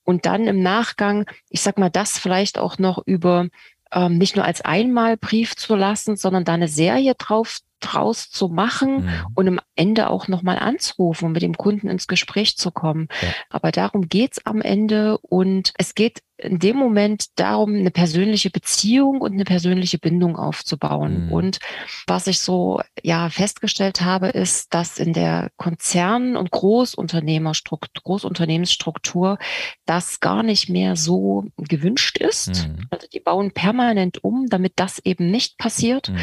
Und 0.04 0.26
dann 0.26 0.46
im 0.46 0.62
Nachgang, 0.62 1.26
ich 1.48 1.62
sag 1.62 1.78
mal, 1.78 1.90
das 1.90 2.18
vielleicht 2.18 2.58
auch 2.58 2.78
noch 2.78 3.02
über 3.06 3.48
ähm, 3.94 4.18
nicht 4.18 4.36
nur 4.36 4.44
als 4.44 4.60
Einmalbrief 4.60 5.56
zu 5.56 5.76
lassen, 5.76 6.16
sondern 6.16 6.44
da 6.44 6.54
eine 6.54 6.68
Serie 6.68 7.14
drauf 7.14 7.58
draus 7.84 8.30
zu 8.30 8.48
machen 8.48 9.04
mhm. 9.04 9.10
und 9.34 9.48
am 9.48 9.60
Ende 9.76 10.10
auch 10.10 10.28
nochmal 10.28 10.58
anzurufen 10.58 11.26
und 11.26 11.32
mit 11.32 11.42
dem 11.42 11.56
Kunden 11.56 11.88
ins 11.88 12.06
Gespräch 12.06 12.56
zu 12.56 12.70
kommen. 12.70 13.08
Ja. 13.20 13.28
Aber 13.50 13.72
darum 13.72 14.08
geht's 14.08 14.44
am 14.44 14.60
Ende 14.60 15.18
und 15.18 15.72
es 15.78 15.94
geht 15.94 16.22
in 16.36 16.58
dem 16.58 16.76
Moment 16.76 17.38
darum, 17.38 17.74
eine 17.74 17.92
persönliche 17.92 18.50
Beziehung 18.50 19.20
und 19.20 19.32
eine 19.32 19.44
persönliche 19.44 19.98
Bindung 19.98 20.36
aufzubauen. 20.36 21.26
Mhm. 21.26 21.32
Und 21.32 21.58
was 22.06 22.26
ich 22.26 22.40
so 22.40 22.80
ja 23.02 23.30
festgestellt 23.30 24.00
habe, 24.00 24.28
ist, 24.28 24.74
dass 24.74 24.98
in 24.98 25.12
der 25.12 25.50
Konzern- 25.56 26.36
und 26.36 26.50
Großunternehmerstruktur, 26.50 28.02
Großunternehmensstruktur 28.02 29.38
das 29.86 30.18
gar 30.18 30.42
nicht 30.42 30.68
mehr 30.68 30.96
so 30.96 31.44
gewünscht 31.56 32.18
ist. 32.18 32.68
Mhm. 32.68 32.88
Also 32.90 33.06
die 33.12 33.20
bauen 33.20 33.52
permanent 33.52 34.24
um, 34.24 34.46
damit 34.48 34.72
das 34.76 34.98
eben 34.98 35.30
nicht 35.30 35.56
passiert. 35.56 36.08
Mhm. 36.08 36.18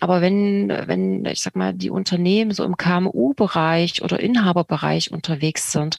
Aber 0.00 0.20
wenn, 0.20 0.68
wenn, 0.68 1.24
ich 1.24 1.40
sag 1.40 1.56
mal, 1.56 1.74
die 1.74 1.90
Unternehmen 1.90 2.52
so 2.52 2.64
im 2.64 2.76
KMU-Bereich 2.76 4.02
oder 4.02 4.20
Inhaberbereich 4.20 5.10
unterwegs 5.10 5.72
sind, 5.72 5.98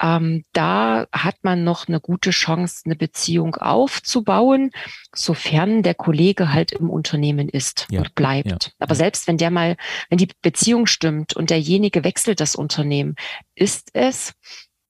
ähm, 0.00 0.44
da 0.52 1.06
hat 1.12 1.36
man 1.42 1.62
noch 1.62 1.88
eine 1.88 2.00
gute 2.00 2.30
Chance, 2.30 2.82
eine 2.86 2.96
Beziehung 2.96 3.54
aufzubauen, 3.56 4.70
sofern 5.14 5.82
der 5.82 5.94
Kollege 5.94 6.52
halt 6.52 6.72
im 6.72 6.88
Unternehmen 6.88 7.48
ist 7.48 7.86
ja, 7.90 8.00
und 8.00 8.14
bleibt. 8.14 8.46
Ja, 8.46 8.72
Aber 8.78 8.92
ja. 8.92 8.96
selbst 8.96 9.26
wenn 9.26 9.36
der 9.36 9.50
mal, 9.50 9.76
wenn 10.08 10.18
die 10.18 10.30
Beziehung 10.40 10.86
stimmt 10.86 11.34
und 11.36 11.50
derjenige 11.50 12.02
wechselt 12.02 12.40
das 12.40 12.56
Unternehmen, 12.56 13.14
ist 13.54 13.90
es 13.92 14.32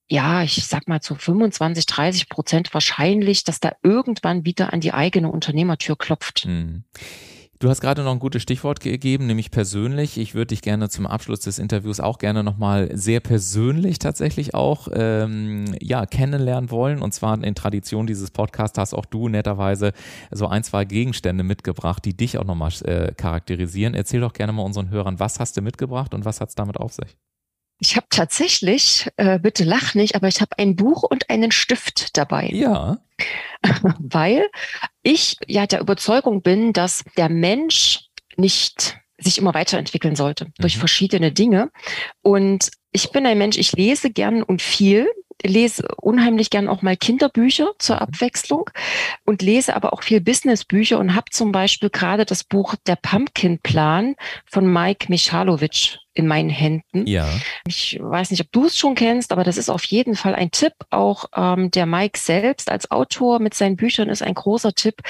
ja, 0.07 0.43
ich 0.43 0.65
sag 0.67 0.87
mal 0.87 1.01
zu 1.01 1.15
25, 1.15 1.87
30 1.87 2.29
Prozent 2.29 2.73
wahrscheinlich, 2.73 3.43
dass 3.43 3.59
da 3.59 3.71
irgendwann 3.81 4.45
wieder 4.45 4.71
an 4.71 4.79
die 4.79 4.93
eigene 4.93 5.31
Unternehmertür 5.31 5.97
klopft. 5.97 6.45
Mhm. 6.45 6.83
Du 7.59 7.69
hast 7.69 7.79
gerade 7.79 8.03
noch 8.03 8.11
ein 8.11 8.19
gutes 8.19 8.41
Stichwort 8.41 8.81
gegeben, 8.81 9.27
nämlich 9.27 9.49
persönlich. 9.49 10.17
Ich 10.17 10.35
würde 10.35 10.47
dich 10.47 10.61
gerne 10.61 10.89
zum 10.89 11.07
Abschluss 11.07 11.39
des 11.39 11.57
Interviews 11.57 12.01
auch 12.01 12.17
gerne 12.17 12.43
nochmal 12.43 12.89
sehr 12.97 13.21
persönlich 13.21 13.97
tatsächlich 13.97 14.53
auch 14.53 14.89
ähm, 14.93 15.73
ja, 15.81 16.05
kennenlernen 16.05 16.69
wollen. 16.69 17.01
Und 17.01 17.13
zwar 17.13 17.41
in 17.41 17.55
Tradition 17.55 18.07
dieses 18.07 18.29
Podcasts 18.29 18.77
hast 18.77 18.93
auch 18.93 19.05
du 19.05 19.29
netterweise 19.29 19.93
so 20.31 20.47
ein, 20.47 20.65
zwei 20.65 20.83
Gegenstände 20.83 21.45
mitgebracht, 21.45 22.03
die 22.03 22.15
dich 22.15 22.37
auch 22.37 22.43
nochmal 22.43 22.73
äh, 22.83 23.13
charakterisieren. 23.13 23.93
Erzähl 23.93 24.19
doch 24.19 24.33
gerne 24.33 24.51
mal 24.51 24.63
unseren 24.63 24.89
Hörern, 24.89 25.21
was 25.21 25.39
hast 25.39 25.55
du 25.55 25.61
mitgebracht 25.61 26.13
und 26.13 26.25
was 26.25 26.41
hat 26.41 26.49
es 26.49 26.55
damit 26.55 26.75
auf 26.75 26.91
sich? 26.91 27.15
Ich 27.79 27.95
habe 27.95 28.07
tatsächlich, 28.09 29.09
äh, 29.17 29.37
bitte 29.39 29.63
lach 29.63 29.95
nicht, 29.95 30.15
aber 30.15 30.27
ich 30.27 30.41
habe 30.41 30.57
ein 30.57 30.75
Buch 30.75 31.03
und 31.03 31.29
einen 31.29 31.51
Stift 31.51 32.17
dabei. 32.17 32.49
Ja. 32.53 32.97
Weil 33.99 34.49
ich 35.03 35.37
ja 35.47 35.67
der 35.67 35.81
Überzeugung 35.81 36.41
bin, 36.41 36.73
dass 36.73 37.03
der 37.17 37.29
Mensch 37.29 38.05
nicht 38.37 38.97
sich 39.17 39.37
immer 39.37 39.53
weiterentwickeln 39.53 40.15
sollte 40.15 40.47
durch 40.57 40.75
mhm. 40.75 40.79
verschiedene 40.79 41.31
Dinge. 41.31 41.71
Und 42.21 42.71
ich 42.91 43.11
bin 43.11 43.25
ein 43.25 43.37
Mensch, 43.37 43.57
ich 43.57 43.73
lese 43.73 44.09
gern 44.09 44.43
und 44.43 44.61
viel 44.61 45.07
lese 45.43 45.87
unheimlich 45.97 46.49
gern 46.49 46.67
auch 46.67 46.81
mal 46.81 46.97
Kinderbücher 46.97 47.73
zur 47.77 47.97
mhm. 47.97 48.01
Abwechslung 48.03 48.69
und 49.25 49.41
lese 49.41 49.75
aber 49.75 49.93
auch 49.93 50.03
viel 50.03 50.21
Businessbücher 50.21 50.97
und 50.97 51.15
habe 51.15 51.29
zum 51.31 51.51
Beispiel 51.51 51.89
gerade 51.89 52.25
das 52.25 52.43
Buch 52.43 52.75
Der 52.87 52.95
Pumpkin 52.95 53.59
Plan 53.59 54.15
von 54.45 54.71
Mike 54.71 55.07
Michalowitsch 55.09 55.97
in 56.15 56.27
meinen 56.27 56.49
Händen. 56.49 57.05
Ja. 57.05 57.27
Ich 57.67 57.99
weiß 58.01 58.31
nicht, 58.31 58.41
ob 58.41 58.51
du 58.51 58.65
es 58.65 58.77
schon 58.77 58.95
kennst, 58.95 59.31
aber 59.31 59.43
das 59.43 59.57
ist 59.57 59.69
auf 59.69 59.83
jeden 59.83 60.15
Fall 60.15 60.33
ein 60.33 60.49
Tipp. 60.49 60.73
Auch 60.89 61.25
ähm, 61.35 61.69
der 61.71 61.85
Mike 61.85 62.17
selbst 62.17 62.71
als 62.71 62.89
Autor 62.89 63.39
mit 63.39 63.53
seinen 63.53 63.75
Büchern 63.75 64.09
ist 64.09 64.23
ein 64.23 64.33
großer 64.33 64.73
Tipp. 64.73 65.01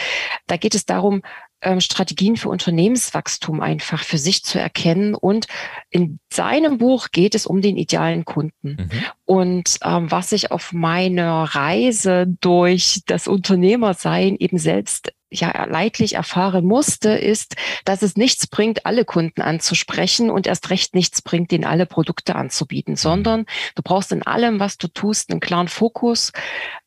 Da 0.48 0.58
geht 0.58 0.76
es 0.76 0.86
darum, 0.86 1.22
ähm, 1.62 1.80
Strategien 1.80 2.38
für 2.38 2.50
Unternehmenswachstum 2.50 3.62
einfach 3.62 4.04
für 4.04 4.18
sich 4.18 4.44
zu 4.44 4.60
erkennen. 4.60 5.14
Und 5.14 5.46
in 5.90 6.20
seinem 6.34 6.80
Buch 6.80 7.10
geht 7.12 7.36
es 7.36 7.46
um 7.46 7.62
den 7.62 7.78
idealen 7.78 8.26
Kunden. 8.26 8.78
Mhm. 8.78 8.90
Und 9.26 9.78
ähm, 9.84 10.10
was 10.10 10.32
ich 10.32 10.52
auf 10.52 10.74
meiner 10.74 11.44
Reise 11.44 12.26
durch 12.42 13.02
das 13.06 13.28
Unternehmersein 13.28 14.36
eben 14.38 14.58
selbst 14.58 15.12
ja 15.42 15.66
leidlich 15.66 16.16
erfahren 16.16 16.66
musste, 16.66 17.10
ist, 17.12 17.56
dass 17.86 18.02
es 18.02 18.16
nichts 18.16 18.48
bringt, 18.48 18.86
alle 18.86 19.06
Kunden 19.06 19.42
anzusprechen 19.42 20.30
und 20.30 20.48
erst 20.48 20.70
recht 20.70 20.96
nichts 20.96 21.22
bringt, 21.22 21.52
denen 21.52 21.66
alle 21.66 21.86
Produkte 21.86 22.36
anzubieten, 22.36 22.96
sondern 22.96 23.46
du 23.76 23.82
brauchst 23.84 24.12
in 24.12 24.24
allem, 24.24 24.60
was 24.60 24.78
du 24.78 24.88
tust, 24.88 25.32
einen 25.32 25.40
klaren 25.40 25.68
Fokus. 25.68 26.32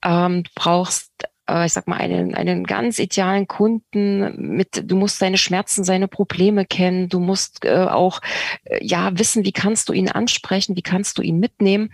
Ähm, 0.05 0.43
du 0.45 0.51
brauchst 0.55 1.11
äh, 1.49 1.67
ich 1.67 1.73
sag 1.73 1.89
mal, 1.89 1.97
einen, 1.97 2.35
einen 2.35 2.65
ganz 2.65 2.99
idealen 2.99 3.49
Kunden 3.49 4.57
mit, 4.57 4.91
du 4.91 4.97
musst 4.97 5.19
seine 5.19 5.39
Schmerzen, 5.39 5.83
seine 5.83 6.07
Probleme 6.07 6.65
kennen, 6.67 7.09
du 7.09 7.19
musst 7.19 7.65
äh, 7.65 7.87
auch, 7.87 8.21
äh, 8.65 8.85
ja, 8.85 9.19
wissen, 9.19 9.45
wie 9.45 9.53
kannst 9.53 9.89
du 9.89 9.93
ihn 9.93 10.09
ansprechen, 10.09 10.77
wie 10.77 10.83
kannst 10.83 11.19
du 11.19 11.23
ihn 11.23 11.41
mitnehmen. 11.41 11.93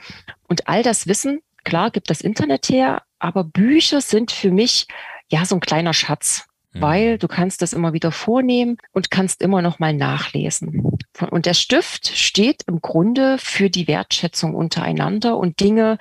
Und 0.49 0.69
all 0.69 0.83
das 0.83 1.07
Wissen, 1.07 1.40
klar, 1.64 1.90
gibt 1.90 2.11
das 2.11 2.21
Internet 2.21 2.69
her, 2.69 3.03
aber 3.19 3.45
Bücher 3.45 4.01
sind 4.01 4.33
für 4.33 4.51
mich, 4.51 4.87
ja, 5.35 5.44
so 5.44 5.57
ein 5.57 5.61
kleiner 5.61 5.92
Schatz 5.92 6.47
mhm. 6.75 6.81
weil 6.81 7.18
du 7.18 7.29
kannst 7.29 7.62
das 7.62 7.73
immer 7.73 7.92
wieder 7.92 8.12
vornehmen 8.12 8.77
und 8.92 9.11
kannst 9.11 9.42
immer 9.42 9.62
noch 9.62 9.79
mal 9.79 9.94
nachlesen. 9.94 10.99
Und 11.31 11.47
der 11.47 11.55
Stift 11.55 12.09
steht 12.09 12.64
im 12.66 12.81
Grunde 12.81 13.38
für 13.38 13.70
die 13.70 13.87
Wertschätzung 13.87 14.55
untereinander 14.55 15.37
und 15.37 15.61
Dinge 15.61 15.99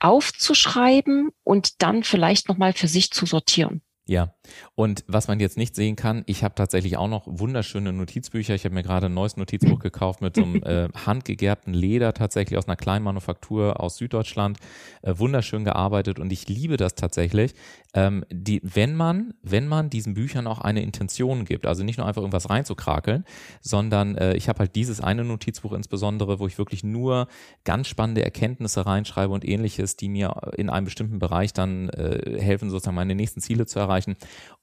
aufzuschreiben 0.00 1.30
und 1.44 1.82
dann 1.82 2.02
vielleicht 2.02 2.48
noch 2.48 2.58
mal 2.58 2.72
für 2.72 2.88
sich 2.88 3.10
zu 3.10 3.26
sortieren. 3.26 3.82
Ja, 4.06 4.34
und 4.74 5.04
was 5.06 5.28
man 5.28 5.40
jetzt 5.40 5.56
nicht 5.56 5.74
sehen 5.74 5.96
kann, 5.96 6.22
ich 6.26 6.44
habe 6.44 6.54
tatsächlich 6.54 6.96
auch 6.96 7.08
noch 7.08 7.22
wunderschöne 7.26 7.92
Notizbücher. 7.92 8.54
Ich 8.54 8.64
habe 8.64 8.74
mir 8.74 8.82
gerade 8.82 9.06
ein 9.06 9.14
neues 9.14 9.36
Notizbuch 9.36 9.78
gekauft 9.78 10.20
mit 10.20 10.36
so 10.36 10.42
einem 10.42 10.62
äh, 10.62 10.88
handgegerbten 10.94 11.74
Leder, 11.74 12.12
tatsächlich 12.14 12.58
aus 12.58 12.66
einer 12.66 12.76
kleinen 12.76 13.04
Manufaktur 13.04 13.80
aus 13.80 13.96
Süddeutschland. 13.96 14.58
Äh, 15.02 15.18
wunderschön 15.18 15.64
gearbeitet 15.64 16.18
und 16.18 16.32
ich 16.32 16.48
liebe 16.48 16.76
das 16.76 16.94
tatsächlich. 16.94 17.54
Ähm, 17.94 18.24
die, 18.30 18.60
wenn 18.62 18.94
man, 18.94 19.34
wenn 19.42 19.66
man 19.66 19.90
diesen 19.90 20.14
Büchern 20.14 20.46
auch 20.46 20.60
eine 20.60 20.82
Intention 20.82 21.44
gibt, 21.44 21.66
also 21.66 21.82
nicht 21.82 21.96
nur 21.96 22.06
einfach 22.06 22.22
irgendwas 22.22 22.50
reinzukrakeln, 22.50 23.24
sondern 23.60 24.16
äh, 24.16 24.34
ich 24.36 24.48
habe 24.48 24.60
halt 24.60 24.76
dieses 24.76 25.00
eine 25.00 25.24
Notizbuch 25.24 25.72
insbesondere, 25.72 26.38
wo 26.38 26.46
ich 26.46 26.58
wirklich 26.58 26.84
nur 26.84 27.28
ganz 27.64 27.88
spannende 27.88 28.22
Erkenntnisse 28.22 28.84
reinschreibe 28.84 29.32
und 29.32 29.44
ähnliches, 29.44 29.96
die 29.96 30.08
mir 30.08 30.52
in 30.56 30.68
einem 30.68 30.84
bestimmten 30.84 31.18
Bereich 31.18 31.52
dann 31.52 31.88
äh, 31.90 32.40
helfen, 32.40 32.70
sozusagen 32.70 32.96
meine 32.96 33.14
nächsten 33.14 33.40
Ziele 33.40 33.66
zu 33.66 33.78
erreichen 33.78 33.86
erreichen. 33.86 34.16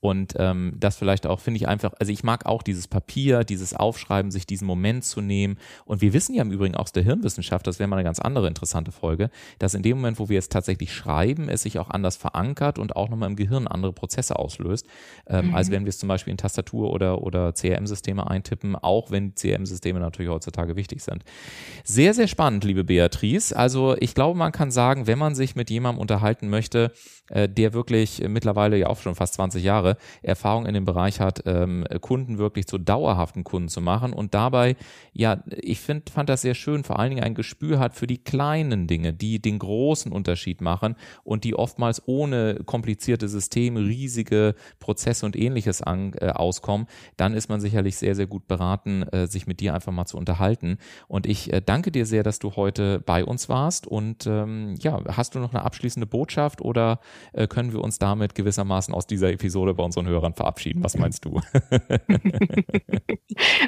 Und 0.04 0.34
ähm, 0.38 0.74
das 0.78 0.98
vielleicht 0.98 1.26
auch, 1.26 1.40
finde 1.40 1.60
ich 1.60 1.70
einfach, 1.70 1.94
also 1.98 2.12
ich 2.12 2.26
mag 2.26 2.46
auch 2.46 2.62
dieses 2.62 2.90
Papier, 2.90 3.46
dieses 3.46 3.74
Aufschreiben, 3.74 4.32
sich 4.32 4.46
diesen 4.46 4.68
Moment 4.68 5.06
zu 5.06 5.22
nehmen. 5.22 5.58
Und 5.86 6.02
wir 6.02 6.12
wissen 6.12 6.36
ja 6.36 6.42
im 6.42 6.52
Übrigen 6.52 6.76
aus 6.76 6.92
der 6.92 7.04
Hirnwissenschaft, 7.04 7.66
das 7.66 7.80
wäre 7.80 7.88
mal 7.88 7.96
eine 7.96 8.04
ganz 8.04 8.20
andere 8.20 8.50
interessante 8.50 8.92
Folge, 8.92 9.30
dass 9.60 9.76
in 9.76 9.82
dem 9.82 9.96
Moment, 9.96 10.20
wo 10.20 10.28
wir 10.28 10.40
es 10.40 10.50
tatsächlich 10.50 10.94
schreiben, 10.94 11.48
es 11.48 11.62
sich 11.62 11.80
auch 11.80 11.90
anders 11.90 12.18
verankert 12.18 12.80
und 12.80 12.98
auch 12.98 13.08
nochmal 13.08 13.30
im 13.30 13.38
Gehirn 13.38 13.66
andere 13.66 13.94
Prozesse 13.94 14.38
auslöst, 14.38 14.88
ähm, 15.26 15.48
mhm. 15.48 15.56
als 15.56 15.72
wenn 15.72 15.86
wir 15.86 15.90
es 15.90 16.00
zum 16.00 16.10
Beispiel 16.10 16.32
in 16.32 16.38
Tastatur 16.38 16.92
oder, 16.92 17.22
oder 17.22 17.54
CRM-Systeme 17.54 18.30
eintippen, 18.30 18.76
auch 18.76 19.10
wenn 19.10 19.36
CRM-Systeme 19.36 20.02
natürlich 20.02 20.30
heutzutage 20.30 20.76
wichtig 20.76 21.02
sind. 21.02 21.24
Sehr, 21.86 22.14
sehr 22.14 22.28
spannend, 22.28 22.66
liebe 22.66 22.84
Beatrice. 22.84 23.56
Also 23.56 23.96
ich 24.02 24.14
glaube, 24.16 24.38
man 24.38 24.52
kann 24.52 24.70
sagen, 24.70 25.08
wenn 25.08 25.18
man 25.18 25.34
sich 25.34 25.56
mit 25.56 25.70
jemandem 25.70 26.02
unterhalten 26.02 26.50
möchte, 26.50 26.92
der 27.30 27.74
wirklich 27.74 28.22
mittlerweile 28.28 28.78
ja 28.78 28.88
auch 28.88 29.00
schon 29.00 29.16
fast 29.16 29.36
20 29.36 29.64
Jahre 29.64 29.98
Erfahrung 30.22 30.66
in 30.66 30.74
dem 30.74 30.86
Bereich 30.86 31.20
hat, 31.20 31.44
ähm, 31.46 31.86
Kunden 32.02 32.38
wirklich 32.38 32.68
zu 32.68 32.78
dauerhaften 32.78 33.44
Kunden 33.44 33.70
zu 33.70 33.82
machen 33.82 34.14
und 34.14 34.34
dabei, 34.34 34.76
ja, 35.14 35.44
ich 35.50 35.80
find, 35.80 36.10
fand 36.10 36.30
das 36.30 36.42
sehr 36.42 36.54
schön, 36.54 36.84
vor 36.84 37.00
allen 37.00 37.12
Dingen 37.12 37.24
ein 37.24 37.36
Gespür 37.36 37.80
hat 37.80 37.96
für 37.96 38.08
die 38.08 38.18
kleinen 38.18 38.88
Dinge, 38.88 39.14
die 39.14 39.42
den 39.42 39.60
großen 39.60 40.12
Unterschied 40.12 40.62
machen 40.62 40.96
und 41.24 41.44
die 41.44 41.56
oftmals 41.56 42.02
ohne 42.08 42.62
komplizierte 42.66 43.28
Systeme, 43.28 43.82
riesige 43.82 44.56
Prozesse 44.80 45.26
und 45.26 45.36
ähnliches 45.36 45.82
an, 45.82 46.14
äh, 46.20 46.30
auskommen, 46.30 46.88
dann 47.18 47.34
ist 47.34 47.50
man 47.50 47.60
sicherlich 47.60 47.98
sehr, 47.98 48.16
sehr 48.16 48.28
gut 48.28 48.48
beraten, 48.48 49.04
äh, 49.04 49.28
sich 49.28 49.48
mit 49.48 49.60
dir 49.60 49.74
einfach 49.74 49.92
mal 49.92 50.06
zu 50.06 50.18
unterhalten. 50.18 50.78
Und 51.08 51.26
ich 51.26 51.52
äh, 51.54 51.62
danke 51.62 51.92
dir 51.92 52.06
sehr, 52.06 52.24
dass 52.24 52.40
du 52.40 52.56
heute 52.56 53.00
bei 53.00 53.24
uns 53.24 53.50
warst 53.50 53.88
und 53.88 54.28
ähm, 54.28 54.76
ja, 54.80 55.02
hast 55.16 55.36
du 55.36 55.40
noch 55.40 55.54
eine 55.54 55.64
abschließende 55.64 56.08
Botschaft 56.08 56.62
oder 56.62 57.00
äh, 57.32 57.48
können 57.48 57.74
wir 57.74 57.82
uns 57.82 58.00
damit 58.00 58.36
gewissermaßen 58.36 58.94
aus 58.94 59.08
dieser 59.08 59.32
Episode 59.32 59.74
bei 59.74 59.84
unseren 59.84 60.08
Hörern 60.08 60.34
verabschieden. 60.34 60.84
Was 60.84 60.98
meinst 60.98 61.26
du? 61.26 61.40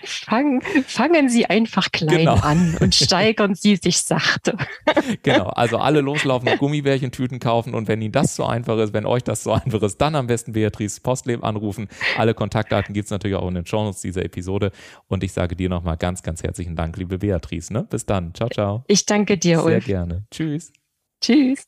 Fang, 0.04 0.62
fangen 0.88 1.30
Sie 1.30 1.46
einfach 1.46 1.92
klein 1.92 2.20
genau. 2.20 2.36
an 2.36 2.78
und 2.80 2.94
steigern 2.94 3.56
Sie 3.56 3.76
sich 3.76 4.02
sachte. 4.02 4.58
genau, 5.24 5.48
also 5.48 5.78
alle 5.78 6.02
loslaufen 6.02 6.50
und 6.50 6.60
Gummibärchentüten 6.60 7.40
kaufen 7.40 7.74
und 7.74 7.88
wenn 7.88 8.02
Ihnen 8.02 8.12
das 8.12 8.36
so 8.36 8.46
einfach 8.46 8.78
ist, 8.80 8.94
wenn 8.94 9.06
euch 9.06 9.24
das 9.24 9.44
so 9.44 9.54
einfach 9.54 9.82
ist, 9.82 10.00
dann 10.02 10.16
am 10.16 10.28
besten 10.28 10.54
Beatrice 10.54 11.02
Postleben 11.02 11.44
anrufen. 11.44 11.88
Alle 12.18 12.34
Kontaktdaten 12.34 12.94
gibt 12.94 13.06
es 13.06 13.12
natürlich 13.12 13.38
auch 13.38 13.48
in 13.48 13.56
den 13.56 13.66
Shownotes 13.66 14.02
dieser 14.02 14.24
Episode 14.24 14.72
und 15.08 15.24
ich 15.24 15.34
sage 15.34 15.56
dir 15.56 15.70
nochmal 15.70 15.98
ganz, 15.98 16.24
ganz 16.24 16.44
herzlichen 16.44 16.76
Dank, 16.76 16.98
liebe 16.98 17.18
Beatrice. 17.18 17.72
Ne? 17.72 17.86
Bis 17.90 18.06
dann. 18.06 18.34
Ciao, 18.34 18.50
ciao. 18.50 18.84
Ich 18.88 19.06
danke 19.06 19.38
dir, 19.38 19.64
Ulf. 19.64 19.86
Sehr 19.86 19.96
gerne. 19.96 20.26
Tschüss. 20.32 20.72
Tschüss. 21.22 21.68